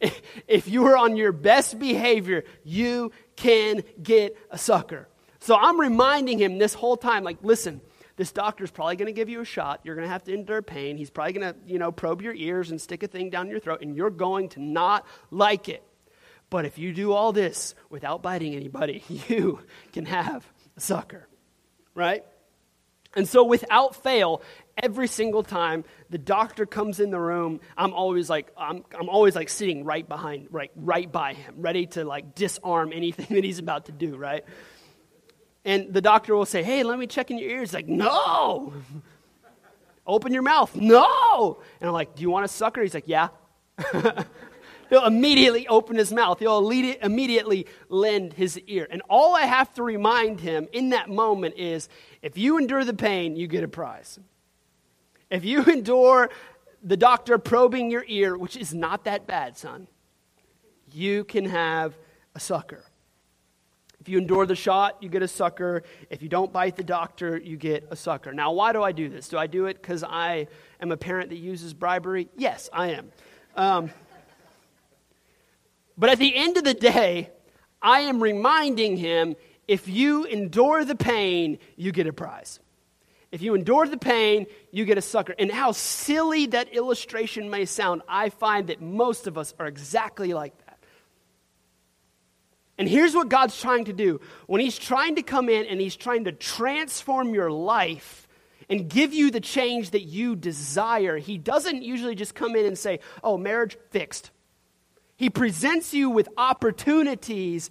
if 0.49 0.69
you 0.69 0.87
are 0.87 0.97
on 0.97 1.17
your 1.17 1.33
best 1.33 1.79
behavior, 1.79 2.45
you 2.65 3.13
can 3.37 3.83
get 4.03 4.37
a 4.51 4.59
sucker. 4.59 5.09
So 5.41 5.57
I'm 5.57 5.79
reminding 5.79 6.39
him 6.39 6.59
this 6.59 6.75
whole 6.75 6.97
time 6.97 7.25
like, 7.25 7.39
listen, 7.43 7.81
this 8.17 8.33
doctor's 8.33 8.71
probably 8.71 8.97
going 8.97 9.07
to 9.07 9.13
give 9.13 9.29
you 9.29 9.41
a 9.41 9.45
shot. 9.45 9.81
You're 9.85 9.95
going 9.95 10.07
to 10.07 10.13
have 10.13 10.25
to 10.25 10.35
endure 10.35 10.63
pain. 10.63 10.97
He's 10.97 11.11
probably 11.11 11.33
going 11.33 11.55
to, 11.55 11.59
you 11.67 11.79
know, 11.79 11.91
probe 11.91 12.23
your 12.23 12.35
ears 12.35 12.71
and 12.71 12.81
stick 12.81 13.03
a 13.03 13.09
thing 13.09 13.31
down 13.31 13.49
your 13.49 13.61
throat, 13.61 13.81
and 13.83 13.97
you're 13.97 14.11
going 14.11 14.51
to 14.51 14.63
not 14.63 15.07
like 15.31 15.69
it. 15.69 15.83
But 16.51 16.67
if 16.67 16.79
you 16.79 16.93
do 16.93 17.13
all 17.13 17.33
this 17.33 17.75
without 17.89 18.23
biting 18.23 18.55
anybody, 18.55 19.03
you 19.29 19.61
can 19.93 20.05
have 20.07 20.47
a 20.77 20.81
sucker, 20.81 21.27
right? 21.95 22.25
And 23.15 23.29
so, 23.29 23.45
without 23.45 23.95
fail, 24.03 24.43
every 24.77 25.07
single 25.07 25.43
time 25.43 25.85
the 26.11 26.19
doctor 26.19 26.65
comes 26.67 27.01
in 27.01 27.11
the 27.11 27.21
room, 27.21 27.61
I'm 27.77 27.93
always 27.93 28.31
like, 28.31 28.51
I'm, 28.57 28.85
I'm 28.99 29.09
always 29.09 29.37
like 29.37 29.49
sitting 29.49 29.85
right 29.85 30.09
behind, 30.09 30.49
right, 30.51 30.71
right 30.77 31.11
by 31.11 31.35
him, 31.35 31.57
ready 31.59 31.87
to 31.89 32.05
like 32.05 32.35
disarm 32.35 32.93
anything 32.93 33.27
that 33.31 33.45
he's 33.45 33.59
about 33.59 33.87
to 33.87 33.93
do, 33.93 34.17
right? 34.17 34.45
And 35.65 35.93
the 35.93 36.01
doctor 36.01 36.35
will 36.35 36.47
say, 36.47 36.63
Hey, 36.63 36.83
let 36.83 36.99
me 36.99 37.07
check 37.07 37.31
in 37.31 37.39
your 37.39 37.51
ears. 37.51 37.73
Like, 37.73 37.87
no. 37.87 38.73
Open 40.07 40.33
your 40.33 40.43
mouth. 40.43 40.75
No. 40.75 41.63
And 41.81 41.89
I'm 41.89 41.95
like, 41.95 42.17
Do 42.17 42.23
you 42.23 42.31
want 42.31 42.45
a 42.45 42.49
sucker? 42.49 42.83
He's 42.83 42.95
like, 42.95 43.07
Yeah. 43.07 43.29
He'll 44.93 45.07
immediately 45.07 45.67
open 45.69 45.97
his 45.97 46.13
mouth. 46.13 46.39
He'll 46.39 46.59
immediately 46.69 47.67
lend 47.89 48.35
his 48.35 48.59
ear. 48.67 48.87
And 48.91 49.01
all 49.09 49.35
I 49.35 49.47
have 49.47 49.73
to 49.75 49.83
remind 49.83 50.41
him 50.41 50.69
in 50.71 50.91
that 50.91 51.09
moment 51.09 51.55
is 51.57 51.89
if 52.23 52.39
you 52.39 52.59
endure 52.59 52.85
the 52.85 52.95
pain, 52.95 53.37
you 53.37 53.47
get 53.47 53.65
a 53.65 53.69
prize. 53.69 54.19
If 55.31 55.45
you 55.45 55.65
endure 55.67 56.31
the 56.83 56.97
doctor 56.97 57.39
probing 57.39 57.91
your 57.91 58.05
ear, 58.07 58.37
which 58.37 58.57
is 58.57 58.73
not 58.73 59.05
that 59.05 59.27
bad, 59.27 59.57
son, 59.57 59.89
you 60.93 61.25
can 61.25 61.47
have 61.47 61.97
a 62.35 62.41
sucker. 62.41 62.85
If 64.01 64.09
you 64.09 64.19
endure 64.19 64.47
the 64.47 64.57
shot, 64.57 65.01
you 65.01 65.09
get 65.09 65.23
a 65.23 65.29
sucker. 65.29 65.85
If 66.11 66.23
you 66.23 66.29
don't 66.29 66.53
bite 66.53 66.75
the 66.75 66.83
doctor, 66.83 67.39
you 67.39 67.57
get 67.57 67.87
a 67.91 67.95
sucker. 67.95 68.33
Now, 68.33 68.51
why 68.51 68.73
do 68.73 68.83
I 68.83 68.91
do 68.91 69.09
this? 69.09 69.29
Do 69.29 69.39
I 69.39 69.47
do 69.47 69.67
it 69.67 69.81
because 69.81 70.03
I 70.03 70.49
am 70.81 70.91
a 70.91 70.97
parent 70.97 71.31
that 71.31 71.37
uses 71.37 71.73
bribery? 71.73 72.29
Yes, 72.37 72.69
I 72.73 72.89
am. 72.89 73.13
Um, 73.55 73.91
but 75.97 76.11
at 76.11 76.19
the 76.19 76.35
end 76.35 76.57
of 76.57 76.65
the 76.65 76.75
day, 76.75 77.31
I 77.81 78.01
am 78.01 78.21
reminding 78.21 78.97
him 78.97 79.37
if 79.73 79.89
you 79.89 80.25
endure 80.25 80.85
the 80.85 80.95
pain, 80.95 81.59
you 81.77 81.93
get 81.93 82.07
a 82.07 82.13
prize. 82.13 82.61
If 83.31 83.41
you 83.41 83.55
endure 83.55 83.89
the 83.89 83.97
pain, 83.97 84.45
you 84.71 84.85
get 84.85 84.99
a 84.99 85.01
sucker. 85.03 85.35
And 85.39 85.51
how 85.51 85.73
silly 85.73 86.45
that 86.49 86.75
illustration 86.75 87.49
may 87.49 87.65
sound, 87.65 88.03
I 88.07 88.29
find 88.29 88.67
that 88.67 88.83
most 88.83 89.27
of 89.27 89.39
us 89.39 89.55
are 89.59 89.67
exactly 89.67 90.35
like 90.35 90.55
that. 90.67 90.79
And 92.77 92.87
here's 92.87 93.15
what 93.15 93.31
God's 93.31 93.59
trying 93.59 93.87
to 93.87 93.95
do 93.95 94.21
when 94.47 94.61
He's 94.61 94.77
trying 94.79 95.15
to 95.15 95.23
come 95.23 95.49
in 95.49 95.65
and 95.65 95.81
He's 95.81 95.97
trying 95.97 96.25
to 96.25 96.33
transform 96.33 97.33
your 97.33 97.51
life 97.51 98.29
and 98.69 98.91
give 98.91 99.15
you 99.15 99.31
the 99.31 99.41
change 99.41 99.93
that 99.93 100.03
you 100.03 100.37
desire, 100.37 101.17
He 101.17 101.39
doesn't 101.39 101.83
usually 101.83 102.15
just 102.15 102.35
come 102.35 102.57
in 102.57 102.67
and 102.67 102.77
say, 102.77 103.01
Oh, 103.25 103.39
marriage 103.39 103.79
fixed. 103.89 104.33
He 105.17 105.31
presents 105.31 105.95
you 105.95 106.11
with 106.11 106.29
opportunities 106.37 107.71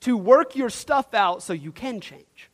to 0.00 0.16
work 0.16 0.56
your 0.56 0.70
stuff 0.70 1.14
out 1.14 1.42
so 1.42 1.52
you 1.52 1.72
can 1.72 2.00
change. 2.00 2.50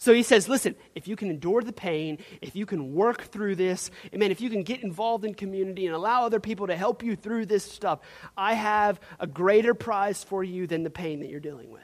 So 0.00 0.14
he 0.14 0.22
says, 0.22 0.48
listen, 0.48 0.76
if 0.94 1.08
you 1.08 1.16
can 1.16 1.28
endure 1.28 1.60
the 1.60 1.72
pain, 1.72 2.18
if 2.40 2.54
you 2.54 2.66
can 2.66 2.94
work 2.94 3.24
through 3.24 3.56
this, 3.56 3.90
man, 4.12 4.30
if 4.30 4.40
you 4.40 4.48
can 4.48 4.62
get 4.62 4.84
involved 4.84 5.24
in 5.24 5.34
community 5.34 5.86
and 5.86 5.94
allow 5.94 6.24
other 6.24 6.38
people 6.38 6.68
to 6.68 6.76
help 6.76 7.02
you 7.02 7.16
through 7.16 7.46
this 7.46 7.64
stuff, 7.64 7.98
I 8.36 8.54
have 8.54 9.00
a 9.18 9.26
greater 9.26 9.74
prize 9.74 10.22
for 10.22 10.44
you 10.44 10.68
than 10.68 10.84
the 10.84 10.90
pain 10.90 11.18
that 11.20 11.28
you're 11.28 11.40
dealing 11.40 11.70
with. 11.70 11.82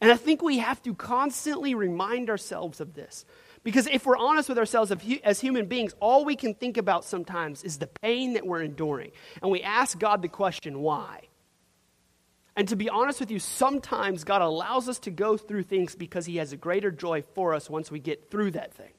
And 0.00 0.10
I 0.10 0.16
think 0.16 0.42
we 0.42 0.58
have 0.58 0.82
to 0.82 0.94
constantly 0.94 1.74
remind 1.76 2.28
ourselves 2.28 2.80
of 2.80 2.94
this. 2.94 3.24
Because 3.62 3.86
if 3.86 4.04
we're 4.04 4.16
honest 4.16 4.48
with 4.48 4.58
ourselves 4.58 4.90
as 5.22 5.40
human 5.40 5.66
beings, 5.66 5.94
all 6.00 6.24
we 6.24 6.34
can 6.34 6.54
think 6.54 6.78
about 6.78 7.04
sometimes 7.04 7.62
is 7.62 7.78
the 7.78 7.86
pain 7.86 8.32
that 8.32 8.44
we're 8.44 8.62
enduring. 8.62 9.12
And 9.40 9.52
we 9.52 9.62
ask 9.62 9.98
God 9.98 10.22
the 10.22 10.28
question, 10.28 10.80
why? 10.80 11.28
And 12.60 12.68
to 12.68 12.76
be 12.76 12.90
honest 12.90 13.20
with 13.20 13.30
you, 13.30 13.38
sometimes 13.38 14.22
God 14.22 14.42
allows 14.42 14.86
us 14.86 14.98
to 14.98 15.10
go 15.10 15.38
through 15.38 15.62
things 15.62 15.94
because 15.94 16.26
He 16.26 16.36
has 16.36 16.52
a 16.52 16.58
greater 16.58 16.90
joy 16.90 17.22
for 17.34 17.54
us 17.54 17.70
once 17.70 17.90
we 17.90 18.00
get 18.00 18.30
through 18.30 18.50
that 18.50 18.74
thing. 18.74 18.92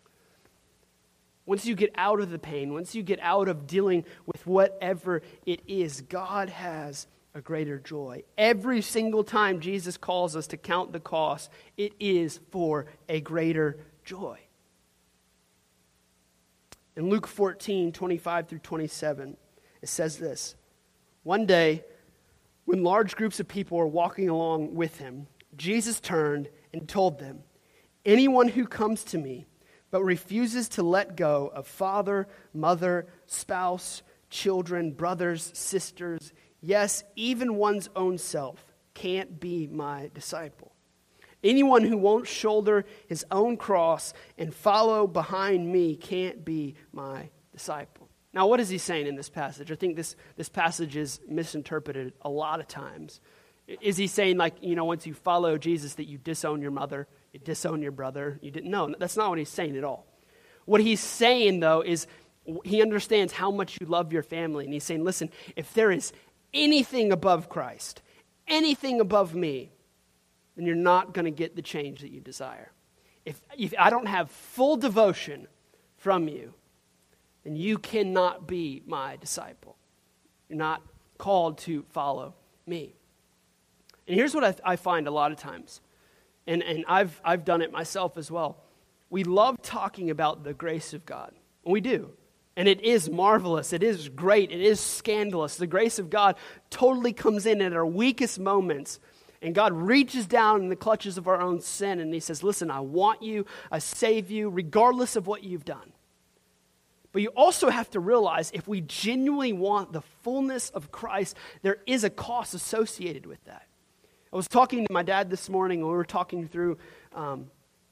Once 1.45 1.63
you 1.63 1.75
get 1.75 1.91
out 1.93 2.19
of 2.19 2.31
the 2.31 2.39
pain, 2.39 2.73
once 2.73 2.95
you 2.95 3.03
get 3.03 3.19
out 3.21 3.47
of 3.47 3.67
dealing 3.67 4.03
with 4.25 4.47
whatever 4.47 5.21
it 5.45 5.61
is, 5.67 6.01
God 6.01 6.49
has 6.49 7.05
a 7.35 7.41
greater 7.41 7.77
joy. 7.77 8.23
Every 8.35 8.81
single 8.81 9.23
time 9.23 9.59
Jesus 9.59 9.95
calls 9.95 10.35
us 10.35 10.47
to 10.47 10.57
count 10.57 10.91
the 10.91 10.99
cost, 10.99 11.51
it 11.77 11.93
is 11.99 12.39
for 12.49 12.87
a 13.07 13.21
greater 13.21 13.77
joy. 14.03 14.39
In 16.95 17.11
Luke 17.11 17.27
14, 17.27 17.91
25 17.91 18.47
through 18.47 18.57
27, 18.57 19.37
it 19.83 19.87
says 19.87 20.17
this 20.17 20.55
One 21.21 21.45
day, 21.45 21.83
when 22.71 22.85
large 22.85 23.17
groups 23.17 23.41
of 23.41 23.49
people 23.49 23.77
were 23.77 23.85
walking 23.85 24.29
along 24.29 24.73
with 24.75 24.97
him, 24.97 25.27
Jesus 25.57 25.99
turned 25.99 26.47
and 26.71 26.87
told 26.87 27.19
them, 27.19 27.43
Anyone 28.05 28.47
who 28.47 28.65
comes 28.65 29.03
to 29.05 29.17
me 29.17 29.45
but 29.91 30.05
refuses 30.05 30.69
to 30.69 30.81
let 30.81 31.17
go 31.17 31.51
of 31.53 31.67
father, 31.67 32.29
mother, 32.53 33.07
spouse, 33.25 34.03
children, 34.29 34.91
brothers, 34.91 35.51
sisters, 35.53 36.31
yes, 36.61 37.03
even 37.17 37.55
one's 37.55 37.89
own 37.93 38.17
self, 38.17 38.73
can't 38.93 39.37
be 39.37 39.67
my 39.67 40.09
disciple. 40.13 40.71
Anyone 41.43 41.83
who 41.83 41.97
won't 41.97 42.25
shoulder 42.25 42.85
his 43.05 43.25
own 43.31 43.57
cross 43.57 44.13
and 44.37 44.55
follow 44.55 45.07
behind 45.07 45.69
me 45.69 45.97
can't 45.97 46.45
be 46.45 46.75
my 46.93 47.31
disciple. 47.51 48.00
Now, 48.33 48.47
what 48.47 48.59
is 48.59 48.69
he 48.69 48.77
saying 48.77 49.07
in 49.07 49.15
this 49.15 49.29
passage? 49.29 49.71
I 49.71 49.75
think 49.75 49.95
this, 49.95 50.15
this 50.37 50.49
passage 50.49 50.95
is 50.95 51.19
misinterpreted 51.27 52.13
a 52.21 52.29
lot 52.29 52.59
of 52.59 52.67
times. 52.67 53.19
Is 53.67 53.97
he 53.97 54.07
saying, 54.07 54.37
like, 54.37 54.55
you 54.61 54.75
know, 54.75 54.85
once 54.85 55.05
you 55.05 55.13
follow 55.13 55.57
Jesus, 55.57 55.95
that 55.95 56.07
you 56.07 56.17
disown 56.17 56.61
your 56.61 56.71
mother, 56.71 57.07
you 57.33 57.39
disown 57.39 57.81
your 57.81 57.91
brother? 57.91 58.39
You 58.41 58.51
didn't 58.51 58.71
know. 58.71 58.93
That's 58.97 59.17
not 59.17 59.29
what 59.29 59.37
he's 59.37 59.49
saying 59.49 59.77
at 59.77 59.83
all. 59.83 60.05
What 60.65 60.81
he's 60.81 60.99
saying, 60.99 61.59
though, 61.59 61.81
is 61.81 62.07
he 62.63 62.81
understands 62.81 63.33
how 63.33 63.51
much 63.51 63.77
you 63.79 63.87
love 63.87 64.13
your 64.13 64.23
family. 64.23 64.65
And 64.65 64.73
he's 64.73 64.83
saying, 64.83 65.03
listen, 65.03 65.29
if 65.55 65.73
there 65.73 65.91
is 65.91 66.11
anything 66.53 67.11
above 67.11 67.49
Christ, 67.49 68.01
anything 68.47 68.99
above 68.99 69.35
me, 69.35 69.71
then 70.55 70.65
you're 70.65 70.75
not 70.75 71.13
going 71.13 71.25
to 71.25 71.31
get 71.31 71.55
the 71.55 71.61
change 71.61 72.01
that 72.01 72.11
you 72.11 72.19
desire. 72.19 72.71
If, 73.25 73.41
if 73.57 73.73
I 73.77 73.89
don't 73.89 74.07
have 74.07 74.31
full 74.31 74.77
devotion 74.77 75.47
from 75.97 76.27
you, 76.27 76.53
then 77.43 77.55
you 77.55 77.77
cannot 77.77 78.47
be 78.47 78.83
my 78.85 79.15
disciple. 79.15 79.75
You're 80.49 80.57
not 80.57 80.81
called 81.17 81.57
to 81.59 81.83
follow 81.89 82.33
me. 82.65 82.95
And 84.07 84.15
here's 84.15 84.33
what 84.33 84.43
I, 84.43 84.73
I 84.73 84.75
find 84.75 85.07
a 85.07 85.11
lot 85.11 85.31
of 85.31 85.37
times, 85.37 85.81
and, 86.47 86.61
and 86.63 86.83
I've, 86.87 87.19
I've 87.23 87.45
done 87.45 87.61
it 87.61 87.71
myself 87.71 88.17
as 88.17 88.29
well. 88.31 88.57
We 89.09 89.23
love 89.23 89.61
talking 89.61 90.09
about 90.09 90.43
the 90.43 90.53
grace 90.53 90.93
of 90.93 91.05
God. 91.05 91.33
We 91.63 91.81
do. 91.81 92.11
And 92.55 92.67
it 92.67 92.81
is 92.81 93.09
marvelous. 93.09 93.71
It 93.71 93.83
is 93.83 94.09
great. 94.09 94.51
It 94.51 94.61
is 94.61 94.79
scandalous. 94.79 95.55
The 95.55 95.67
grace 95.67 95.99
of 95.99 96.09
God 96.09 96.35
totally 96.69 97.13
comes 97.13 97.45
in 97.45 97.61
at 97.61 97.73
our 97.73 97.85
weakest 97.85 98.39
moments. 98.39 98.99
And 99.41 99.55
God 99.55 99.73
reaches 99.73 100.27
down 100.27 100.61
in 100.61 100.69
the 100.69 100.75
clutches 100.75 101.17
of 101.17 101.27
our 101.27 101.41
own 101.41 101.61
sin 101.61 101.99
and 101.99 102.13
He 102.13 102.19
says, 102.19 102.43
Listen, 102.43 102.69
I 102.69 102.81
want 102.81 103.23
you. 103.23 103.45
I 103.71 103.79
save 103.79 104.29
you, 104.29 104.49
regardless 104.49 105.15
of 105.15 105.27
what 105.27 105.43
you've 105.43 105.65
done. 105.65 105.93
But 107.11 107.21
you 107.21 107.29
also 107.29 107.69
have 107.69 107.89
to 107.91 107.99
realize 107.99 108.51
if 108.53 108.67
we 108.67 108.81
genuinely 108.81 109.53
want 109.53 109.91
the 109.91 110.01
fullness 110.23 110.69
of 110.69 110.91
Christ, 110.91 111.35
there 111.61 111.77
is 111.85 112.03
a 112.03 112.09
cost 112.09 112.53
associated 112.53 113.25
with 113.25 113.43
that. 113.45 113.67
I 114.31 114.35
was 114.37 114.47
talking 114.47 114.85
to 114.85 114.93
my 114.93 115.03
dad 115.03 115.29
this 115.29 115.49
morning, 115.49 115.79
and 115.79 115.89
we 115.89 115.93
were 115.93 116.05
talking 116.05 116.47
through 116.47 116.77
um, 117.13 117.51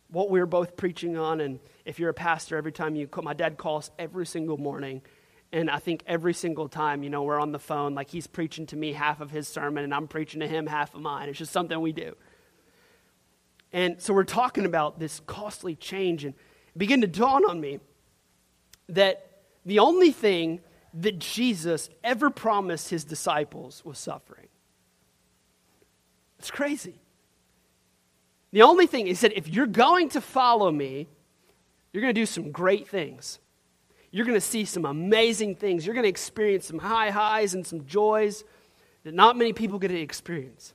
what 0.09 0.29
we 0.29 0.39
were 0.39 0.45
both 0.45 0.77
preaching 0.77 1.17
on. 1.17 1.41
And 1.41 1.59
if 1.83 1.99
you're 1.99 2.09
a 2.09 2.13
pastor, 2.13 2.55
every 2.55 2.71
time 2.71 2.95
you 2.95 3.07
call, 3.07 3.23
my 3.23 3.33
dad 3.33 3.57
calls 3.57 3.91
every 3.99 4.25
single 4.25 4.57
morning. 4.57 5.01
And 5.51 5.69
I 5.69 5.79
think 5.79 6.03
every 6.07 6.33
single 6.33 6.69
time, 6.69 7.03
you 7.03 7.09
know, 7.09 7.23
we're 7.23 7.39
on 7.39 7.51
the 7.51 7.59
phone, 7.59 7.95
like 7.95 8.09
he's 8.09 8.27
preaching 8.27 8.67
to 8.67 8.77
me 8.77 8.93
half 8.93 9.19
of 9.19 9.31
his 9.31 9.49
sermon, 9.49 9.83
and 9.83 9.93
I'm 9.93 10.07
preaching 10.07 10.39
to 10.39 10.47
him 10.47 10.65
half 10.65 10.95
of 10.95 11.01
mine. 11.01 11.27
It's 11.27 11.39
just 11.39 11.51
something 11.51 11.79
we 11.81 11.91
do. 11.91 12.15
And 13.73 14.01
so 14.01 14.13
we're 14.13 14.23
talking 14.23 14.65
about 14.65 14.99
this 14.99 15.21
costly 15.25 15.75
change, 15.75 16.23
and 16.23 16.35
it 16.73 16.77
began 16.77 17.01
to 17.01 17.07
dawn 17.07 17.43
on 17.49 17.59
me 17.59 17.79
that 18.89 19.41
the 19.65 19.79
only 19.79 20.11
thing 20.11 20.61
that 20.95 21.19
Jesus 21.19 21.89
ever 22.03 22.29
promised 22.29 22.89
his 22.89 23.03
disciples 23.03 23.83
was 23.85 23.97
suffering. 23.99 24.47
It's 26.39 26.51
crazy. 26.51 26.95
The 28.51 28.63
only 28.63 28.87
thing, 28.87 29.05
he 29.05 29.13
said, 29.13 29.33
if 29.35 29.47
you're 29.47 29.67
going 29.67 30.09
to 30.09 30.21
follow 30.21 30.71
me, 30.71 31.07
you're 31.93 32.01
going 32.01 32.13
to 32.13 32.19
do 32.19 32.25
some 32.25 32.51
great 32.51 32.87
things. 32.87 33.39
You're 34.11 34.25
going 34.25 34.37
to 34.37 34.41
see 34.41 34.65
some 34.65 34.85
amazing 34.85 35.55
things. 35.55 35.85
You're 35.85 35.93
going 35.93 36.03
to 36.03 36.09
experience 36.09 36.65
some 36.65 36.79
high 36.79 37.11
highs 37.11 37.53
and 37.53 37.65
some 37.65 37.85
joys 37.85 38.43
that 39.03 39.13
not 39.13 39.37
many 39.37 39.53
people 39.53 39.77
get 39.77 39.89
to 39.89 39.99
experience. 39.99 40.73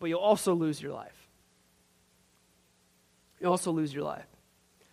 But 0.00 0.08
you'll 0.08 0.20
also 0.20 0.54
lose 0.54 0.80
your 0.80 0.92
life. 0.92 1.28
you 3.40 3.48
also 3.48 3.70
lose 3.70 3.92
your 3.92 4.04
life. 4.04 4.26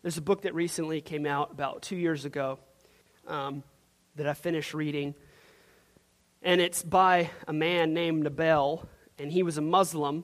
There's 0.05 0.19
a 0.19 0.21
book 0.21 0.43
that 0.43 0.53
recently 0.53 1.01
came 1.01 1.25
out 1.25 1.49
about 1.51 1.81
two 1.81 1.95
years 1.95 2.25
ago 2.25 2.59
um, 3.25 3.63
that 4.17 4.27
I 4.27 4.35
finished 4.35 4.75
reading, 4.75 5.15
and 6.43 6.61
it's 6.61 6.83
by 6.83 7.31
a 7.47 7.53
man 7.53 7.95
named 7.95 8.23
Nabeel, 8.23 8.85
and 9.17 9.31
he 9.31 9.41
was 9.41 9.57
a 9.57 9.63
Muslim, 9.63 10.23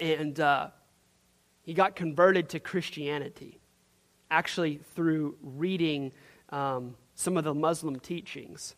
and 0.00 0.40
uh, 0.40 0.70
he 1.62 1.74
got 1.74 1.94
converted 1.94 2.48
to 2.48 2.58
Christianity, 2.58 3.60
actually 4.32 4.80
through 4.96 5.36
reading 5.40 6.12
um, 6.48 6.96
some 7.14 7.36
of 7.36 7.44
the 7.44 7.54
Muslim 7.54 8.00
teachings. 8.00 8.74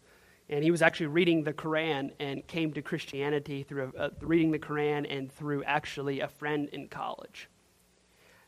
And 0.50 0.62
he 0.62 0.70
was 0.70 0.82
actually 0.82 1.06
reading 1.06 1.44
the 1.44 1.54
Quran 1.54 2.10
and 2.20 2.46
came 2.46 2.74
to 2.74 2.82
Christianity 2.82 3.62
through 3.62 3.94
uh, 3.98 4.10
reading 4.20 4.50
the 4.50 4.58
Quran 4.58 5.06
and 5.08 5.32
through 5.32 5.64
actually 5.64 6.20
a 6.20 6.28
friend 6.28 6.68
in 6.74 6.88
college. 6.88 7.48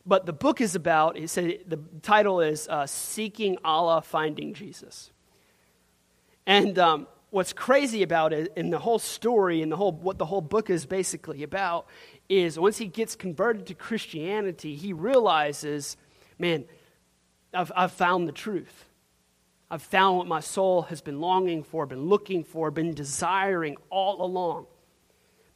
But 0.06 0.24
the 0.24 0.32
book 0.32 0.60
is 0.60 0.76
about, 0.76 1.18
he 1.18 1.26
said, 1.26 1.58
the 1.66 1.80
title 2.00 2.40
is 2.40 2.68
uh, 2.68 2.86
Seeking 2.86 3.58
Allah, 3.64 4.02
Finding 4.02 4.54
Jesus. 4.54 5.10
And 6.46 6.78
um, 6.78 7.08
what's 7.30 7.52
crazy 7.52 8.04
about 8.04 8.32
it 8.32 8.52
in 8.56 8.70
the 8.70 8.78
whole 8.78 9.00
story 9.00 9.62
and 9.62 9.72
the 9.72 9.76
whole, 9.76 9.90
what 9.90 10.18
the 10.18 10.26
whole 10.26 10.40
book 10.40 10.70
is 10.70 10.86
basically 10.86 11.42
about 11.42 11.86
is 12.28 12.56
once 12.56 12.78
he 12.78 12.86
gets 12.86 13.16
converted 13.16 13.66
to 13.66 13.74
Christianity, 13.74 14.76
he 14.76 14.92
realizes, 14.92 15.96
man, 16.38 16.66
I've, 17.52 17.72
I've 17.74 17.92
found 17.92 18.28
the 18.28 18.32
truth. 18.32 18.84
I've 19.68 19.82
found 19.82 20.18
what 20.18 20.28
my 20.28 20.38
soul 20.38 20.82
has 20.82 21.00
been 21.00 21.20
longing 21.20 21.64
for, 21.64 21.84
been 21.86 22.06
looking 22.06 22.44
for, 22.44 22.70
been 22.70 22.94
desiring 22.94 23.76
all 23.90 24.24
along. 24.24 24.66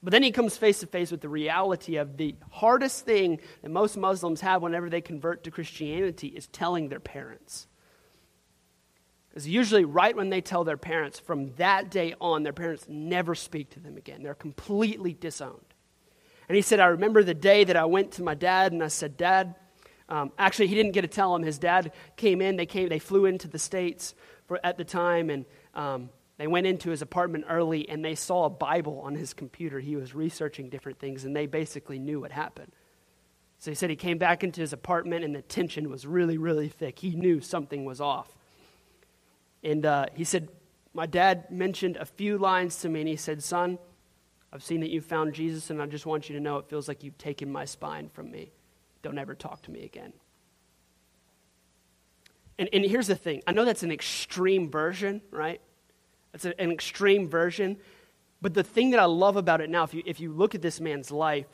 But 0.03 0.13
then 0.13 0.23
he 0.23 0.31
comes 0.31 0.57
face 0.57 0.81
to 0.81 0.87
face 0.87 1.11
with 1.11 1.21
the 1.21 1.29
reality 1.29 1.97
of 1.97 2.17
the 2.17 2.35
hardest 2.51 3.05
thing 3.05 3.39
that 3.63 3.71
most 3.71 3.97
Muslims 3.97 4.41
have 4.41 4.63
whenever 4.63 4.89
they 4.89 5.03
convert 5.03 5.45
to 5.45 5.51
Christianity 5.51 6.29
is 6.29 6.47
telling 6.47 6.89
their 6.89 7.01
parents. 7.01 7.67
Because 9.29 9.47
usually, 9.47 9.85
right 9.85 10.17
when 10.17 10.31
they 10.31 10.41
tell 10.41 10.65
their 10.65 10.79
parents, 10.79 11.21
from 11.21 11.53
that 11.55 11.91
day 11.91 12.15
on, 12.21 12.43
their 12.43 12.53
parents 12.53 12.87
never 12.89 13.35
speak 13.35 13.71
to 13.71 13.81
them 13.81 13.97
again. 13.97 14.23
They're 14.23 14.35
completely 14.35 15.13
disowned. 15.13 15.75
And 16.49 16.57
he 16.57 16.63
said, 16.63 16.81
I 16.81 16.87
remember 16.87 17.23
the 17.23 17.35
day 17.35 17.63
that 17.63 17.77
I 17.77 17.85
went 17.85 18.13
to 18.13 18.25
my 18.25 18.35
dad 18.35 18.73
and 18.73 18.83
I 18.83 18.89
said, 18.89 19.17
Dad, 19.17 19.55
um, 20.09 20.33
actually, 20.37 20.67
he 20.67 20.75
didn't 20.75 20.93
get 20.93 21.03
to 21.03 21.09
tell 21.09 21.37
him. 21.37 21.45
His 21.45 21.61
dad 21.61 21.93
came 22.17 22.43
in. 22.43 22.57
They 22.57 22.67
came. 22.67 22.89
They 22.89 22.99
flew 22.99 23.27
into 23.27 23.47
the 23.47 23.61
states 23.61 24.17
for, 24.49 24.59
at 24.65 24.77
the 24.77 24.85
time, 24.85 25.31
and 25.31 25.45
um, 25.75 26.11
they 26.41 26.47
went 26.47 26.67
into 26.67 26.89
his 26.89 27.03
apartment 27.03 27.45
early 27.51 27.87
and 27.87 28.03
they 28.03 28.15
saw 28.15 28.47
a 28.47 28.51
Bible 28.51 29.03
on 29.05 29.15
his 29.15 29.35
computer. 29.35 29.79
He 29.79 29.95
was 29.95 30.15
researching 30.15 30.71
different 30.71 30.99
things 30.99 31.27
and 31.27 31.37
they 31.37 31.45
basically 31.45 31.99
knew 31.99 32.21
what 32.21 32.33
happened. 32.33 32.73
So 33.59 33.71
he 33.71 33.75
said 33.75 33.91
he 33.91 33.97
came 33.97 34.17
back 34.17 34.43
into 34.43 34.63
his 34.63 34.73
apartment 34.73 35.23
and 35.23 35.37
the 35.37 35.43
tension 35.43 35.91
was 35.91 36.07
really, 36.07 36.39
really 36.39 36.71
thick. 36.71 36.99
He 36.99 37.11
knew 37.11 37.43
something 37.43 37.85
was 37.85 38.01
off. 38.01 38.35
And 39.63 39.85
uh, 39.85 40.07
he 40.15 40.25
said, 40.25 40.49
My 40.95 41.05
dad 41.05 41.51
mentioned 41.51 41.99
a 41.99 42.07
few 42.07 42.39
lines 42.39 42.81
to 42.81 42.89
me 42.89 43.01
and 43.01 43.09
he 43.11 43.17
said, 43.17 43.43
Son, 43.43 43.79
I've 44.51 44.63
seen 44.63 44.81
that 44.81 44.89
you 44.89 45.03
found 45.03 45.35
Jesus 45.35 45.69
and 45.69 45.83
I 45.83 45.85
just 45.85 46.07
want 46.07 46.31
you 46.31 46.37
to 46.37 46.41
know 46.41 46.57
it 46.57 46.71
feels 46.71 46.89
like 46.89 47.05
you've 47.05 47.19
taken 47.19 47.53
my 47.53 47.67
spine 47.67 48.09
from 48.09 48.31
me. 48.31 48.51
Don't 49.03 49.19
ever 49.19 49.35
talk 49.35 49.61
to 49.65 49.71
me 49.71 49.85
again. 49.85 50.15
And, 52.59 52.71
and 52.73 52.83
here's 52.83 53.09
the 53.09 53.15
thing 53.15 53.43
I 53.47 53.53
know 53.53 53.67
that's 53.67 53.83
an 53.83 53.93
extreme 53.93 54.71
version, 54.71 55.21
right? 55.31 55.61
It's 56.35 56.45
a, 56.45 56.59
an 56.61 56.71
extreme 56.71 57.29
version. 57.29 57.77
But 58.43 58.55
the 58.55 58.63
thing 58.63 58.91
that 58.91 59.01
I 59.01 59.05
love 59.05 59.37
about 59.37 59.61
it 59.61 59.71
now, 59.71 59.85
if 59.85 59.95
you, 59.95 60.03
if 60.07 60.21
you 60.21 60.33
look 60.33 60.55
at 60.55 60.63
this 60.63 60.81
man's 60.81 61.11
life, 61.11 61.47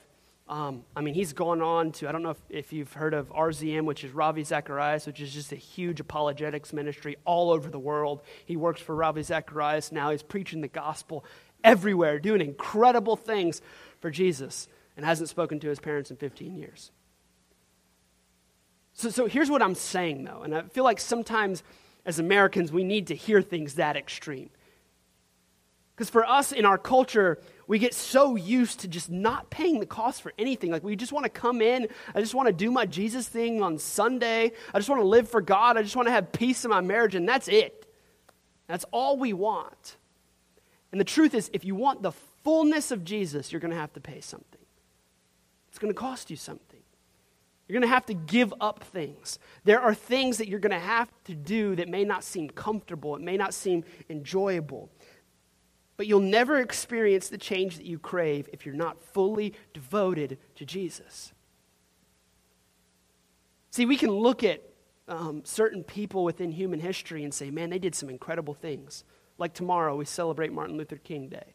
um, 0.49 0.85
I 0.95 1.01
mean, 1.01 1.15
he's 1.15 1.33
gone 1.33 1.61
on 1.61 1.91
to, 1.93 2.09
I 2.09 2.13
don't 2.13 2.23
know 2.23 2.31
if, 2.31 2.41
if 2.49 2.73
you've 2.73 2.93
heard 2.93 3.15
of 3.15 3.29
RZM, 3.31 3.85
which 3.85 4.05
is 4.05 4.13
Ravi 4.13 4.45
Zacharias, 4.45 5.05
which 5.07 5.21
is 5.21 5.35
just 5.35 5.51
a 5.51 5.57
huge 5.57 5.99
apologetics 5.99 6.73
ministry 6.73 7.17
all 7.25 7.51
over 7.51 7.69
the 7.69 7.81
world. 7.81 8.23
He 8.45 8.57
works 8.57 8.81
for 8.81 8.95
Ravi 8.95 9.23
Zacharias 9.25 9.91
now. 9.91 10.11
He's 10.11 10.23
preaching 10.23 10.61
the 10.61 10.69
gospel 10.69 11.25
everywhere, 11.65 12.21
doing 12.21 12.41
incredible 12.41 13.17
things 13.17 13.61
for 13.99 14.09
Jesus, 14.09 14.69
and 14.97 15.05
hasn't 15.05 15.29
spoken 15.29 15.59
to 15.61 15.69
his 15.69 15.81
parents 15.81 16.13
in 16.13 16.17
15 16.17 16.55
years. 16.55 16.93
So, 18.93 19.11
so 19.11 19.27
here's 19.27 19.51
what 19.51 19.63
I'm 19.63 19.75
saying, 19.75 20.25
though, 20.25 20.43
and 20.43 20.55
I 20.55 20.63
feel 20.63 20.85
like 20.85 21.01
sometimes 21.01 21.65
as 22.07 22.21
Americans, 22.21 22.73
we 22.73 22.85
need 22.85 23.09
to 23.09 23.17
hear 23.17 23.43
things 23.43 23.75
that 23.75 23.97
extreme. 23.97 24.49
Because 25.97 26.11
for 26.11 26.27
us 26.27 26.53
in 26.53 26.67
our 26.67 26.77
culture, 26.77 27.39
we 27.67 27.79
get 27.79 27.95
so 27.95 28.37
used 28.37 28.81
to 28.81 28.89
just 28.89 29.11
not 29.11 29.49
paying 29.49 29.81
the 29.81 29.87
cost 29.87 30.21
for 30.21 30.35
anything. 30.39 30.71
Like, 30.71 30.85
we 30.85 30.95
just 30.95 31.11
want 31.11 31.25
to 31.25 31.31
come 31.31 31.63
in. 31.63 31.89
I 32.15 32.21
just 32.21 32.35
want 32.35 32.49
to 32.49 32.53
do 32.53 32.71
my 32.71 32.85
Jesus 32.85 33.27
thing 33.27 33.63
on 33.63 33.79
Sunday. 33.79 34.53
I 34.75 34.79
just 34.79 34.91
want 34.91 35.01
to 35.01 35.07
live 35.07 35.27
for 35.27 35.41
God. 35.41 35.79
I 35.79 35.83
just 35.83 35.97
want 35.97 36.07
to 36.07 36.13
have 36.13 36.33
peace 36.33 36.67
in 36.67 36.71
my 36.71 36.83
marriage, 36.83 37.15
and 37.15 37.27
that's 37.27 37.49
it. 37.49 37.91
That's 38.67 38.85
all 38.93 39.17
we 39.17 39.33
want. 39.33 39.97
And 40.93 41.01
the 41.01 41.05
truth 41.05 41.35
is, 41.35 41.51
if 41.55 41.65
you 41.65 41.75
want 41.75 42.03
the 42.03 42.13
fullness 42.45 42.91
of 42.91 43.03
Jesus, 43.03 43.51
you're 43.51 43.61
going 43.61 43.73
to 43.73 43.81
have 43.81 43.95
to 43.95 44.01
pay 44.01 44.21
something. 44.21 44.61
It's 45.71 45.79
going 45.79 45.93
to 45.93 45.99
cost 45.99 46.31
you 46.31 46.37
something. 46.37 46.81
You're 47.67 47.81
going 47.81 47.89
to 47.89 47.95
have 47.95 48.07
to 48.07 48.15
give 48.15 48.55
up 48.61 48.85
things. 48.85 49.39
There 49.65 49.81
are 49.81 49.95
things 49.95 50.39
that 50.39 50.47
you're 50.47 50.61
going 50.61 50.71
to 50.73 50.79
have 50.79 51.11
to 51.25 51.35
do 51.35 51.75
that 51.77 51.89
may 51.89 52.05
not 52.05 52.23
seem 52.23 52.49
comfortable, 52.49 53.17
it 53.17 53.23
may 53.23 53.37
not 53.37 53.55
seem 53.55 53.85
enjoyable. 54.09 54.91
But 55.97 56.07
you'll 56.07 56.21
never 56.21 56.59
experience 56.59 57.29
the 57.29 57.39
change 57.39 57.77
that 57.77 57.87
you 57.87 57.99
crave 57.99 58.49
if 58.53 58.67
you're 58.67 58.75
not 58.75 59.01
fully 59.01 59.55
devoted 59.73 60.39
to 60.57 60.65
Jesus. 60.65 61.33
See, 63.71 63.87
we 63.87 63.97
can 63.97 64.11
look 64.11 64.45
at 64.45 64.63
um, 65.09 65.43
certain 65.45 65.85
people 65.85 66.25
within 66.25 66.51
human 66.51 66.81
history 66.81 67.25
and 67.25 67.33
say, 67.33 67.51
man, 67.51 67.71
they 67.71 67.79
did 67.79 67.95
some 67.95 68.11
incredible 68.11 68.55
things. 68.55 69.05
Like 69.39 69.55
tomorrow, 69.55 69.97
we 69.97 70.05
celebrate 70.05 70.53
Martin 70.53 70.77
Luther 70.77 70.97
King 70.97 71.29
Day. 71.29 71.55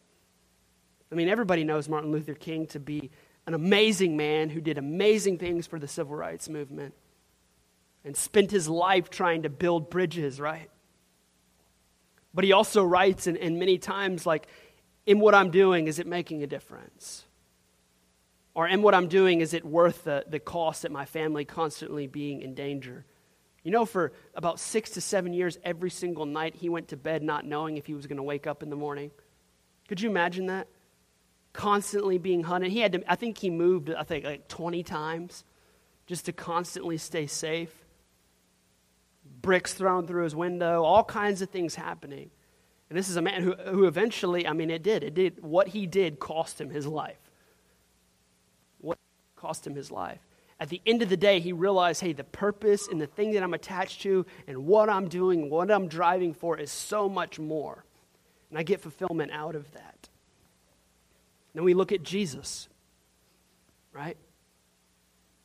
I 1.10 1.14
mean, 1.14 1.28
everybody 1.28 1.64
knows 1.64 1.88
Martin 1.88 2.10
Luther 2.10 2.34
King 2.34 2.66
to 2.68 2.80
be 2.80 3.10
an 3.46 3.54
amazing 3.54 4.16
man 4.16 4.50
who 4.50 4.60
did 4.60 4.78
amazing 4.78 5.38
things 5.38 5.66
for 5.66 5.78
the 5.78 5.88
civil 5.88 6.14
rights 6.14 6.48
movement 6.48 6.94
and 8.04 8.16
spent 8.16 8.50
his 8.50 8.68
life 8.68 9.10
trying 9.10 9.42
to 9.42 9.50
build 9.50 9.90
bridges, 9.90 10.40
right? 10.40 10.70
But 12.34 12.44
he 12.44 12.52
also 12.52 12.82
writes, 12.84 13.26
and, 13.26 13.36
and 13.36 13.58
many 13.58 13.78
times, 13.78 14.24
like, 14.26 14.46
in 15.06 15.20
what 15.20 15.34
I'm 15.34 15.50
doing, 15.50 15.86
is 15.86 15.98
it 15.98 16.06
making 16.06 16.42
a 16.42 16.46
difference? 16.46 17.24
Or 18.54 18.68
in 18.68 18.82
what 18.82 18.94
I'm 18.94 19.08
doing, 19.08 19.40
is 19.40 19.54
it 19.54 19.64
worth 19.64 20.04
the, 20.04 20.24
the 20.28 20.38
cost 20.38 20.82
that 20.82 20.92
my 20.92 21.04
family 21.04 21.44
constantly 21.44 22.06
being 22.06 22.42
in 22.42 22.54
danger? 22.54 23.04
You 23.62 23.70
know, 23.70 23.84
for 23.84 24.12
about 24.34 24.58
six 24.58 24.90
to 24.90 25.00
seven 25.00 25.32
years, 25.32 25.58
every 25.64 25.90
single 25.90 26.26
night, 26.26 26.56
he 26.56 26.68
went 26.68 26.88
to 26.88 26.96
bed 26.96 27.22
not 27.22 27.44
knowing 27.46 27.76
if 27.76 27.86
he 27.86 27.94
was 27.94 28.06
going 28.06 28.16
to 28.16 28.22
wake 28.22 28.46
up 28.46 28.62
in 28.62 28.70
the 28.70 28.76
morning. 28.76 29.10
Could 29.88 30.00
you 30.00 30.10
imagine 30.10 30.46
that? 30.46 30.68
Constantly 31.52 32.18
being 32.18 32.42
hunted. 32.44 32.72
He 32.72 32.80
had 32.80 32.92
to, 32.92 33.02
I 33.10 33.14
think 33.14 33.38
he 33.38 33.50
moved, 33.50 33.90
I 33.90 34.02
think, 34.02 34.24
like 34.24 34.48
20 34.48 34.82
times 34.82 35.44
just 36.06 36.26
to 36.26 36.32
constantly 36.32 36.98
stay 36.98 37.26
safe 37.26 37.81
bricks 39.42 39.74
thrown 39.74 40.06
through 40.06 40.24
his 40.24 40.34
window, 40.34 40.82
all 40.82 41.04
kinds 41.04 41.42
of 41.42 41.50
things 41.50 41.74
happening. 41.74 42.30
And 42.88 42.98
this 42.98 43.08
is 43.08 43.16
a 43.16 43.22
man 43.22 43.42
who, 43.42 43.54
who 43.54 43.86
eventually, 43.86 44.46
I 44.46 44.52
mean, 44.52 44.70
it 44.70 44.82
did. 44.82 45.02
It 45.02 45.14
did. 45.14 45.42
What 45.42 45.68
he 45.68 45.86
did 45.86 46.18
cost 46.18 46.60
him 46.60 46.70
his 46.70 46.86
life. 46.86 47.18
What 48.80 48.98
cost 49.36 49.66
him 49.66 49.74
his 49.74 49.90
life. 49.90 50.20
At 50.60 50.68
the 50.68 50.80
end 50.86 51.02
of 51.02 51.08
the 51.08 51.16
day, 51.16 51.40
he 51.40 51.52
realized 51.52 52.00
hey, 52.02 52.12
the 52.12 52.22
purpose 52.22 52.86
and 52.88 53.00
the 53.00 53.06
thing 53.06 53.32
that 53.32 53.42
I'm 53.42 53.54
attached 53.54 54.02
to 54.02 54.24
and 54.46 54.66
what 54.66 54.88
I'm 54.88 55.08
doing, 55.08 55.50
what 55.50 55.70
I'm 55.70 55.88
driving 55.88 56.34
for 56.34 56.56
is 56.56 56.70
so 56.70 57.08
much 57.08 57.38
more. 57.38 57.84
And 58.50 58.58
I 58.58 58.62
get 58.62 58.80
fulfillment 58.80 59.32
out 59.32 59.56
of 59.56 59.72
that. 59.72 60.08
Then 61.54 61.64
we 61.64 61.74
look 61.74 61.92
at 61.92 62.02
Jesus, 62.02 62.68
right? 63.92 64.16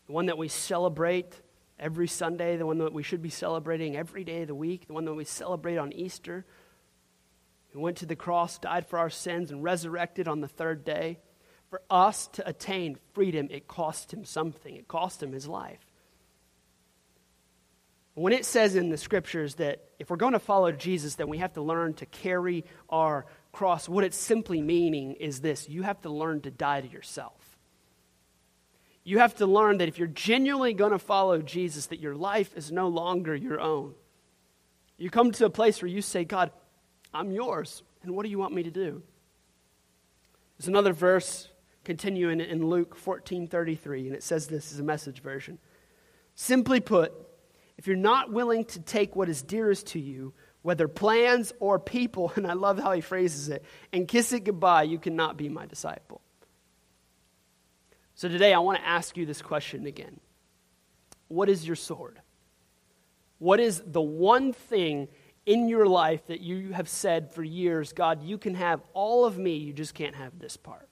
The 0.06 0.14
one 0.14 0.28
that 0.28 0.38
we 0.38 0.50
celebrate 0.50 1.34
every 1.80 2.08
Sunday, 2.08 2.58
the 2.58 2.66
one 2.66 2.80
that 2.80 2.94
we 2.94 3.04
should 3.04 3.22
be 3.22 3.30
celebrating 3.30 3.96
every 3.96 4.24
day 4.24 4.42
of 4.42 4.48
the 4.48 4.56
week, 4.56 4.88
the 4.88 4.94
one 4.94 5.06
that 5.06 5.14
we 5.14 5.26
celebrate 5.26 5.78
on 5.78 5.94
Easter, 5.94 6.46
who 7.72 7.80
went 7.80 7.98
to 7.98 8.06
the 8.06 8.16
cross, 8.16 8.58
died 8.58 8.88
for 8.88 9.00
our 9.00 9.10
sins, 9.10 9.52
and 9.52 9.64
resurrected 9.64 10.28
on 10.28 10.42
the 10.42 10.48
third 10.48 10.84
day. 10.84 11.20
For 11.70 11.82
us 11.90 12.28
to 12.34 12.48
attain 12.48 12.98
freedom, 13.14 13.50
it 13.52 13.68
cost 13.68 14.14
him 14.14 14.24
something, 14.24 14.76
it 14.76 14.88
cost 14.88 15.22
him 15.22 15.34
his 15.34 15.48
life. 15.48 15.86
When 18.14 18.34
it 18.34 18.46
says 18.46 18.76
in 18.76 18.90
the 18.90 18.98
scriptures 18.98 19.56
that 19.56 19.84
if 20.00 20.10
we're 20.10 20.16
going 20.16 20.34
to 20.34 20.40
follow 20.40 20.72
Jesus, 20.72 21.16
then 21.16 21.30
we 21.30 21.38
have 21.38 21.54
to 21.54 21.62
learn 21.62 21.94
to 21.96 22.08
carry 22.08 22.66
our 22.90 23.28
cross, 23.52 23.88
what 23.88 24.04
it's 24.04 24.18
simply 24.18 24.62
meaning 24.62 25.14
is 25.14 25.42
this 25.42 25.70
you 25.70 25.84
have 25.84 26.02
to 26.02 26.10
learn 26.10 26.42
to 26.42 26.52
die 26.52 26.82
to 26.82 26.88
yourself 26.88 27.47
you 29.08 29.20
have 29.20 29.36
to 29.36 29.46
learn 29.46 29.78
that 29.78 29.88
if 29.88 29.98
you're 29.98 30.10
genuinely 30.10 30.74
going 30.74 30.92
to 30.92 31.00
follow 31.00 31.42
Jesus, 31.42 31.86
that 31.86 32.02
your 32.02 32.14
life 32.14 32.54
is 32.58 32.74
no 32.74 32.90
longer 32.90 33.34
your 33.34 33.58
own. 33.58 33.94
You 34.98 35.10
come 35.10 35.32
to 35.32 35.46
a 35.46 35.50
place 35.50 35.82
where 35.82 35.88
you 35.88 36.02
say, 36.02 36.26
God, 36.26 36.52
I'm 37.14 37.32
yours, 37.32 37.84
and 38.04 38.14
what 38.14 38.24
do 38.24 38.30
you 38.30 38.38
want 38.38 38.54
me 38.54 38.64
to 38.64 38.70
do? 38.70 39.02
There's 40.58 40.68
another 40.68 40.92
verse 40.92 41.48
continuing 41.86 42.42
in 42.42 42.68
Luke 42.68 42.98
14 42.98 43.48
33, 43.48 44.08
and 44.08 44.16
it 44.18 44.24
says 44.24 44.48
this 44.48 44.74
is 44.74 44.80
a 44.80 44.84
message 44.84 45.22
version. 45.22 45.58
Simply 46.36 46.82
put, 46.82 47.14
if 47.78 47.88
you're 47.88 47.96
not 47.96 48.34
willing 48.34 48.66
to 48.66 48.82
take 48.82 49.16
what 49.16 49.30
is 49.30 49.42
dearest 49.42 49.88
to 49.88 50.00
you, 50.02 50.34
whether 50.64 50.90
plans 50.90 51.54
or 51.62 51.80
people, 51.80 52.34
and 52.36 52.46
I 52.46 52.56
love 52.56 52.78
how 52.78 52.92
he 52.92 53.00
phrases 53.00 53.48
it, 53.48 53.64
and 53.94 54.06
kiss 54.06 54.34
it 54.34 54.44
goodbye, 54.44 54.84
you 54.84 55.00
cannot 55.00 55.38
be 55.38 55.48
my 55.48 55.66
disciple. 55.66 56.20
So 58.18 58.28
today 58.28 58.52
I 58.52 58.58
want 58.58 58.80
to 58.80 58.86
ask 58.86 59.16
you 59.16 59.28
this 59.28 59.44
question 59.44 59.86
again 59.86 60.20
What 61.28 61.50
is 61.50 61.68
your 61.68 61.76
sword? 61.76 62.20
What 63.38 63.60
is 63.60 63.84
the 63.86 64.02
one 64.02 64.54
thing 64.54 65.08
in 65.46 65.70
your 65.70 65.86
life 65.86 66.26
that 66.26 66.42
you 66.42 66.74
have 66.74 66.90
said 66.90 67.32
for 67.32 67.44
years, 67.44 67.94
God, 67.94 68.24
you 68.24 68.40
can 68.40 68.56
have 68.56 68.82
all 68.94 69.26
of 69.26 69.38
me, 69.38 69.58
you 69.58 69.72
just 69.72 69.94
can't 69.94 70.16
have 70.16 70.40
this 70.40 70.58
part? 70.58 70.90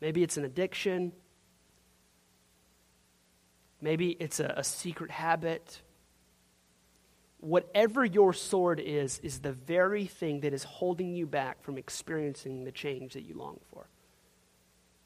Maybe 0.00 0.22
it's 0.22 0.36
an 0.36 0.44
addiction. 0.44 1.10
Maybe 3.80 4.10
it's 4.20 4.38
a, 4.38 4.54
a 4.56 4.62
secret 4.62 5.10
habit. 5.10 5.82
Whatever 7.40 8.04
your 8.04 8.32
sword 8.32 8.78
is, 8.78 9.18
is 9.18 9.40
the 9.40 9.52
very 9.52 10.06
thing 10.06 10.40
that 10.42 10.54
is 10.54 10.62
holding 10.62 11.12
you 11.12 11.26
back 11.26 11.60
from 11.64 11.76
experiencing 11.76 12.62
the 12.62 12.72
change 12.72 13.14
that 13.14 13.22
you 13.22 13.36
long 13.36 13.58
for. 13.72 13.88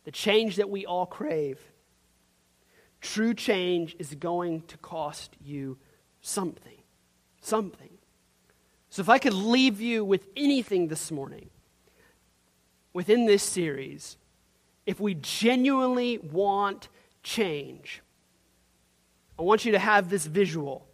The 0.08 0.12
change 0.12 0.56
that 0.56 0.70
we 0.70 0.86
all 0.86 1.04
crave. 1.04 1.60
True 3.02 3.34
change 3.34 3.94
is 3.98 4.14
going 4.14 4.62
to 4.68 4.78
cost 4.78 5.36
you 5.38 5.76
something. 6.22 6.78
Something. 7.42 7.90
So, 8.88 9.02
if 9.02 9.10
I 9.10 9.18
could 9.18 9.34
leave 9.34 9.82
you 9.82 10.06
with 10.06 10.26
anything 10.34 10.88
this 10.88 11.10
morning 11.10 11.50
within 12.94 13.26
this 13.26 13.42
series, 13.42 14.16
if 14.86 14.98
we 14.98 15.12
genuinely 15.12 16.16
want 16.16 16.88
change, 17.22 18.00
I 19.38 19.42
want 19.42 19.66
you 19.66 19.72
to 19.72 19.78
have 19.78 20.08
this 20.08 20.24
visual. 20.24 20.88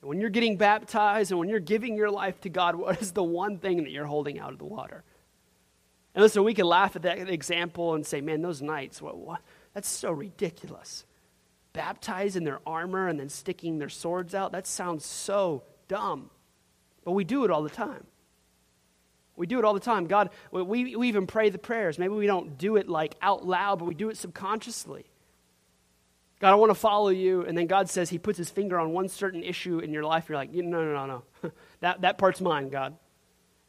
When 0.00 0.20
you're 0.20 0.30
getting 0.30 0.58
baptized 0.58 1.32
and 1.32 1.40
when 1.40 1.48
you're 1.48 1.58
giving 1.58 1.96
your 1.96 2.08
life 2.08 2.40
to 2.42 2.48
God, 2.48 2.76
what 2.76 3.02
is 3.02 3.10
the 3.10 3.24
one 3.24 3.58
thing 3.58 3.78
that 3.78 3.90
you're 3.90 4.06
holding 4.06 4.38
out 4.38 4.52
of 4.52 4.60
the 4.60 4.64
water? 4.64 5.02
And 6.14 6.22
listen, 6.22 6.44
we 6.44 6.54
can 6.54 6.66
laugh 6.66 6.94
at 6.96 7.02
that 7.02 7.28
example 7.28 7.94
and 7.94 8.06
say, 8.06 8.20
man, 8.20 8.40
those 8.42 8.62
knights, 8.62 9.02
what, 9.02 9.16
what? 9.16 9.40
that's 9.74 9.88
so 9.88 10.12
ridiculous. 10.12 11.04
Baptized 11.72 12.36
in 12.36 12.44
their 12.44 12.60
armor 12.64 13.08
and 13.08 13.18
then 13.18 13.28
sticking 13.28 13.78
their 13.78 13.88
swords 13.88 14.34
out, 14.34 14.52
that 14.52 14.66
sounds 14.66 15.04
so 15.04 15.64
dumb. 15.88 16.30
But 17.04 17.12
we 17.12 17.24
do 17.24 17.44
it 17.44 17.50
all 17.50 17.62
the 17.62 17.68
time. 17.68 18.06
We 19.36 19.48
do 19.48 19.58
it 19.58 19.64
all 19.64 19.74
the 19.74 19.80
time. 19.80 20.06
God, 20.06 20.30
we, 20.52 20.94
we 20.94 21.08
even 21.08 21.26
pray 21.26 21.50
the 21.50 21.58
prayers. 21.58 21.98
Maybe 21.98 22.14
we 22.14 22.28
don't 22.28 22.56
do 22.56 22.76
it 22.76 22.88
like 22.88 23.16
out 23.20 23.44
loud, 23.44 23.80
but 23.80 23.86
we 23.86 23.94
do 23.94 24.08
it 24.08 24.16
subconsciously. 24.16 25.06
God, 26.38 26.52
I 26.52 26.54
want 26.54 26.70
to 26.70 26.76
follow 26.76 27.08
you. 27.08 27.44
And 27.44 27.58
then 27.58 27.66
God 27.66 27.90
says 27.90 28.10
He 28.10 28.18
puts 28.18 28.38
His 28.38 28.50
finger 28.50 28.78
on 28.78 28.92
one 28.92 29.08
certain 29.08 29.42
issue 29.42 29.80
in 29.80 29.92
your 29.92 30.04
life. 30.04 30.28
You're 30.28 30.38
like, 30.38 30.52
no, 30.52 30.62
no, 30.62 31.06
no, 31.06 31.22
no. 31.42 31.52
that, 31.80 32.02
that 32.02 32.18
part's 32.18 32.40
mine, 32.40 32.68
God. 32.68 32.96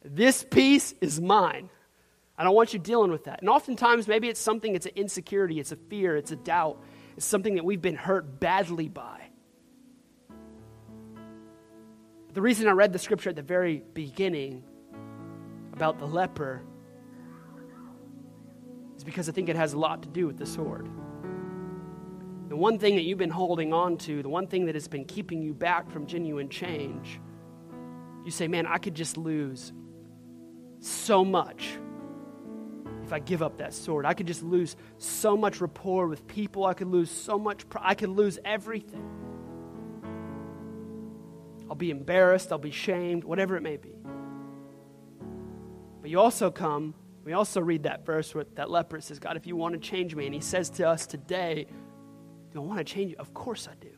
This 0.04 0.44
piece 0.44 0.94
is 1.00 1.20
mine. 1.20 1.68
I 2.38 2.44
don't 2.44 2.54
want 2.54 2.74
you 2.74 2.78
dealing 2.78 3.10
with 3.10 3.24
that. 3.24 3.40
And 3.40 3.48
oftentimes, 3.48 4.06
maybe 4.06 4.28
it's 4.28 4.40
something, 4.40 4.74
it's 4.74 4.86
an 4.86 4.92
insecurity, 4.94 5.58
it's 5.58 5.72
a 5.72 5.76
fear, 5.76 6.16
it's 6.16 6.32
a 6.32 6.36
doubt, 6.36 6.82
it's 7.16 7.24
something 7.24 7.54
that 7.54 7.64
we've 7.64 7.80
been 7.80 7.96
hurt 7.96 8.40
badly 8.40 8.88
by. 8.88 9.22
But 12.26 12.34
the 12.34 12.42
reason 12.42 12.68
I 12.68 12.72
read 12.72 12.92
the 12.92 12.98
scripture 12.98 13.30
at 13.30 13.36
the 13.36 13.42
very 13.42 13.82
beginning 13.94 14.64
about 15.72 15.98
the 15.98 16.06
leper 16.06 16.62
is 18.96 19.04
because 19.04 19.28
I 19.28 19.32
think 19.32 19.48
it 19.48 19.56
has 19.56 19.72
a 19.72 19.78
lot 19.78 20.02
to 20.02 20.08
do 20.08 20.26
with 20.26 20.36
the 20.36 20.46
sword. 20.46 20.88
The 22.48 22.56
one 22.56 22.78
thing 22.78 22.96
that 22.96 23.02
you've 23.02 23.18
been 23.18 23.30
holding 23.30 23.72
on 23.72 23.96
to, 23.98 24.22
the 24.22 24.28
one 24.28 24.46
thing 24.46 24.66
that 24.66 24.74
has 24.74 24.88
been 24.88 25.04
keeping 25.04 25.42
you 25.42 25.54
back 25.54 25.90
from 25.90 26.06
genuine 26.06 26.48
change, 26.48 27.18
you 28.24 28.30
say, 28.30 28.46
man, 28.46 28.66
I 28.66 28.78
could 28.78 28.94
just 28.94 29.16
lose 29.16 29.72
so 30.80 31.24
much 31.24 31.78
if 33.06 33.12
I 33.12 33.20
give 33.20 33.40
up 33.40 33.58
that 33.58 33.72
sword. 33.72 34.04
I 34.04 34.14
could 34.14 34.26
just 34.26 34.42
lose 34.42 34.74
so 34.98 35.36
much 35.36 35.60
rapport 35.60 36.08
with 36.08 36.26
people. 36.26 36.66
I 36.66 36.74
could 36.74 36.88
lose 36.88 37.08
so 37.08 37.38
much, 37.38 37.64
I 37.76 37.94
could 37.94 38.08
lose 38.08 38.38
everything. 38.44 39.08
I'll 41.70 41.76
be 41.76 41.90
embarrassed, 41.90 42.50
I'll 42.50 42.58
be 42.58 42.72
shamed, 42.72 43.22
whatever 43.22 43.56
it 43.56 43.62
may 43.62 43.76
be. 43.76 43.96
But 46.00 46.10
you 46.10 46.18
also 46.18 46.50
come, 46.50 46.94
we 47.24 47.32
also 47.32 47.60
read 47.60 47.84
that 47.84 48.04
verse 48.04 48.34
where 48.34 48.44
that 48.54 48.70
leper 48.70 49.00
says, 49.00 49.20
God, 49.20 49.36
if 49.36 49.46
you 49.46 49.56
want 49.56 49.74
to 49.74 49.80
change 49.80 50.14
me, 50.14 50.26
and 50.26 50.34
he 50.34 50.40
says 50.40 50.68
to 50.70 50.88
us 50.88 51.06
today, 51.06 51.66
Do 52.52 52.62
I 52.62 52.64
want 52.64 52.78
to 52.78 52.84
change 52.84 53.12
you? 53.12 53.16
Of 53.18 53.34
course 53.34 53.68
I 53.68 53.74
do. 53.80 53.90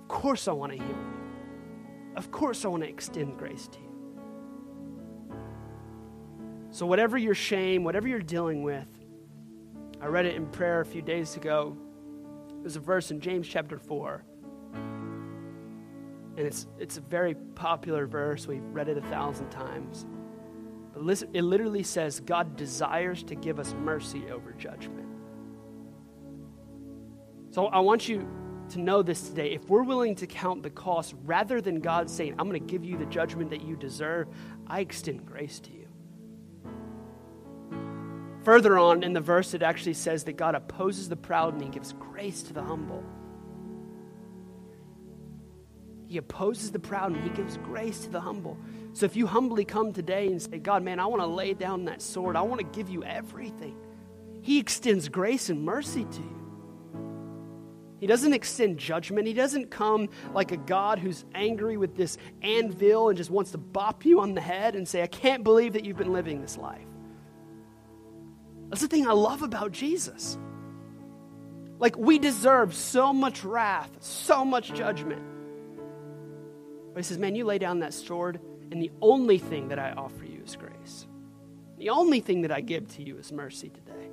Of 0.00 0.08
course 0.08 0.48
I 0.48 0.52
want 0.52 0.72
to 0.72 0.78
heal 0.78 0.88
you. 0.88 2.14
Of 2.16 2.32
course 2.32 2.64
I 2.64 2.68
want 2.68 2.82
to 2.82 2.88
extend 2.88 3.38
grace 3.38 3.68
to 3.68 3.78
you. 3.78 3.91
So, 6.72 6.86
whatever 6.86 7.18
your 7.18 7.34
shame, 7.34 7.84
whatever 7.84 8.08
you're 8.08 8.20
dealing 8.20 8.62
with, 8.62 8.88
I 10.00 10.06
read 10.06 10.24
it 10.24 10.36
in 10.36 10.46
prayer 10.46 10.80
a 10.80 10.86
few 10.86 11.02
days 11.02 11.36
ago. 11.36 11.76
There's 12.60 12.76
a 12.76 12.80
verse 12.80 13.10
in 13.10 13.20
James 13.20 13.46
chapter 13.46 13.78
4. 13.78 14.24
And 14.74 16.38
it's, 16.38 16.66
it's 16.78 16.96
a 16.96 17.02
very 17.02 17.34
popular 17.34 18.06
verse. 18.06 18.46
We've 18.46 18.64
read 18.64 18.88
it 18.88 18.96
a 18.96 19.02
thousand 19.02 19.50
times. 19.50 20.06
But 20.94 21.02
listen, 21.02 21.28
it 21.34 21.42
literally 21.42 21.82
says 21.82 22.20
God 22.20 22.56
desires 22.56 23.22
to 23.24 23.34
give 23.34 23.60
us 23.60 23.74
mercy 23.74 24.30
over 24.30 24.52
judgment. 24.52 25.08
So 27.50 27.66
I 27.66 27.80
want 27.80 28.08
you 28.08 28.26
to 28.70 28.80
know 28.80 29.02
this 29.02 29.28
today. 29.28 29.52
If 29.52 29.68
we're 29.68 29.82
willing 29.82 30.14
to 30.14 30.26
count 30.26 30.62
the 30.62 30.70
cost 30.70 31.14
rather 31.24 31.60
than 31.60 31.80
God 31.80 32.08
saying, 32.08 32.34
I'm 32.38 32.48
going 32.48 32.64
to 32.64 32.72
give 32.72 32.82
you 32.82 32.96
the 32.96 33.04
judgment 33.06 33.50
that 33.50 33.60
you 33.60 33.76
deserve, 33.76 34.28
I 34.66 34.80
extend 34.80 35.26
grace 35.26 35.60
to 35.60 35.70
you. 35.70 35.81
Further 38.44 38.76
on 38.78 39.04
in 39.04 39.12
the 39.12 39.20
verse, 39.20 39.54
it 39.54 39.62
actually 39.62 39.94
says 39.94 40.24
that 40.24 40.32
God 40.32 40.54
opposes 40.54 41.08
the 41.08 41.16
proud 41.16 41.54
and 41.54 41.62
he 41.62 41.68
gives 41.68 41.92
grace 41.92 42.42
to 42.42 42.52
the 42.52 42.62
humble. 42.62 43.04
He 46.08 46.18
opposes 46.18 46.72
the 46.72 46.78
proud 46.78 47.12
and 47.12 47.22
he 47.22 47.30
gives 47.30 47.56
grace 47.58 48.00
to 48.00 48.10
the 48.10 48.20
humble. 48.20 48.58
So 48.92 49.06
if 49.06 49.16
you 49.16 49.26
humbly 49.26 49.64
come 49.64 49.92
today 49.92 50.26
and 50.26 50.42
say, 50.42 50.58
God, 50.58 50.82
man, 50.82 51.00
I 51.00 51.06
want 51.06 51.22
to 51.22 51.26
lay 51.26 51.54
down 51.54 51.86
that 51.86 52.02
sword, 52.02 52.36
I 52.36 52.42
want 52.42 52.60
to 52.60 52.66
give 52.66 52.90
you 52.90 53.02
everything, 53.04 53.76
he 54.42 54.58
extends 54.58 55.08
grace 55.08 55.48
and 55.48 55.64
mercy 55.64 56.04
to 56.04 56.20
you. 56.20 56.42
He 58.00 58.08
doesn't 58.08 58.32
extend 58.32 58.78
judgment. 58.78 59.28
He 59.28 59.32
doesn't 59.32 59.70
come 59.70 60.08
like 60.34 60.50
a 60.50 60.56
God 60.56 60.98
who's 60.98 61.24
angry 61.36 61.76
with 61.76 61.96
this 61.96 62.18
anvil 62.42 63.08
and 63.08 63.16
just 63.16 63.30
wants 63.30 63.52
to 63.52 63.58
bop 63.58 64.04
you 64.04 64.20
on 64.20 64.34
the 64.34 64.40
head 64.40 64.74
and 64.74 64.88
say, 64.88 65.04
I 65.04 65.06
can't 65.06 65.44
believe 65.44 65.74
that 65.74 65.84
you've 65.84 65.98
been 65.98 66.12
living 66.12 66.42
this 66.42 66.58
life. 66.58 66.82
That's 68.72 68.80
the 68.80 68.88
thing 68.88 69.06
I 69.06 69.12
love 69.12 69.42
about 69.42 69.70
Jesus. 69.70 70.38
Like, 71.78 71.98
we 71.98 72.18
deserve 72.18 72.74
so 72.74 73.12
much 73.12 73.44
wrath, 73.44 73.90
so 74.00 74.46
much 74.46 74.72
judgment. 74.72 75.20
But 76.94 77.00
he 77.00 77.02
says, 77.02 77.18
Man, 77.18 77.34
you 77.34 77.44
lay 77.44 77.58
down 77.58 77.80
that 77.80 77.92
sword, 77.92 78.40
and 78.70 78.80
the 78.80 78.90
only 79.02 79.36
thing 79.36 79.68
that 79.68 79.78
I 79.78 79.90
offer 79.90 80.24
you 80.24 80.40
is 80.42 80.56
grace. 80.56 81.06
The 81.76 81.90
only 81.90 82.20
thing 82.20 82.40
that 82.42 82.50
I 82.50 82.62
give 82.62 82.88
to 82.96 83.02
you 83.02 83.18
is 83.18 83.30
mercy 83.30 83.68
today. 83.68 84.08